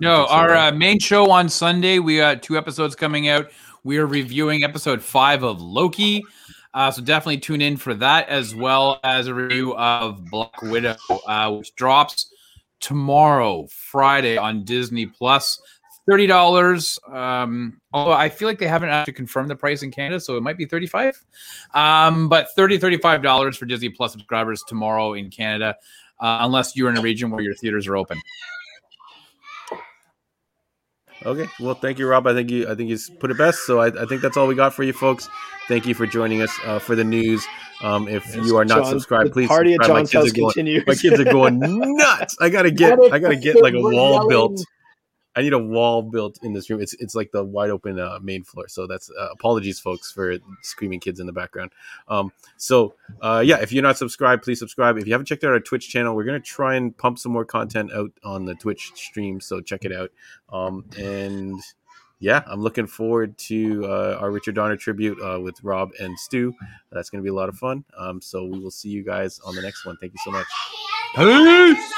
[0.00, 3.50] no our uh, main show on sunday we got two episodes coming out
[3.84, 6.22] we are reviewing episode five of loki
[6.74, 10.96] uh, so definitely tune in for that as well as a review of black widow
[11.26, 12.32] uh, which drops
[12.80, 15.60] tomorrow friday on disney Plus.
[16.08, 16.98] thirty dollars.
[17.06, 20.42] Um, although I feel like they haven't actually confirmed the price in Canada, so it
[20.42, 21.22] might be thirty-five.
[21.74, 25.76] Um, but 30 35 dollars for Disney Plus subscribers tomorrow in Canada,
[26.22, 28.18] uh, unless you're in a region where your theaters are open.
[31.24, 32.26] Okay, well, thank you, Rob.
[32.26, 33.64] I think you, I think you put it best.
[33.64, 35.28] So I, I think that's all we got for you, folks.
[35.68, 37.46] Thank you for joining us uh, for the news.
[37.80, 39.90] Um, if yes, you are not John, subscribed, please party subscribe.
[39.90, 40.84] at John's house going, continues.
[40.86, 41.58] My kids are going
[41.96, 42.36] nuts.
[42.40, 44.64] I gotta get, I gotta get like a wall built
[45.34, 46.80] I need a wall built in this room.
[46.80, 48.68] It's it's like the wide open uh, main floor.
[48.68, 51.72] So that's uh, apologies, folks, for screaming kids in the background.
[52.08, 54.98] Um, so uh, yeah, if you're not subscribed, please subscribe.
[54.98, 57.44] If you haven't checked out our Twitch channel, we're gonna try and pump some more
[57.44, 59.40] content out on the Twitch stream.
[59.40, 60.10] So check it out.
[60.52, 61.60] Um, and
[62.22, 66.54] yeah, I'm looking forward to uh, our Richard Donner tribute uh, with Rob and Stu.
[66.92, 67.84] That's to be a lot of fun.
[67.98, 69.96] Um, so we will see you guys on the next one.
[69.96, 70.46] Thank you so much.
[71.74, 71.92] Peace.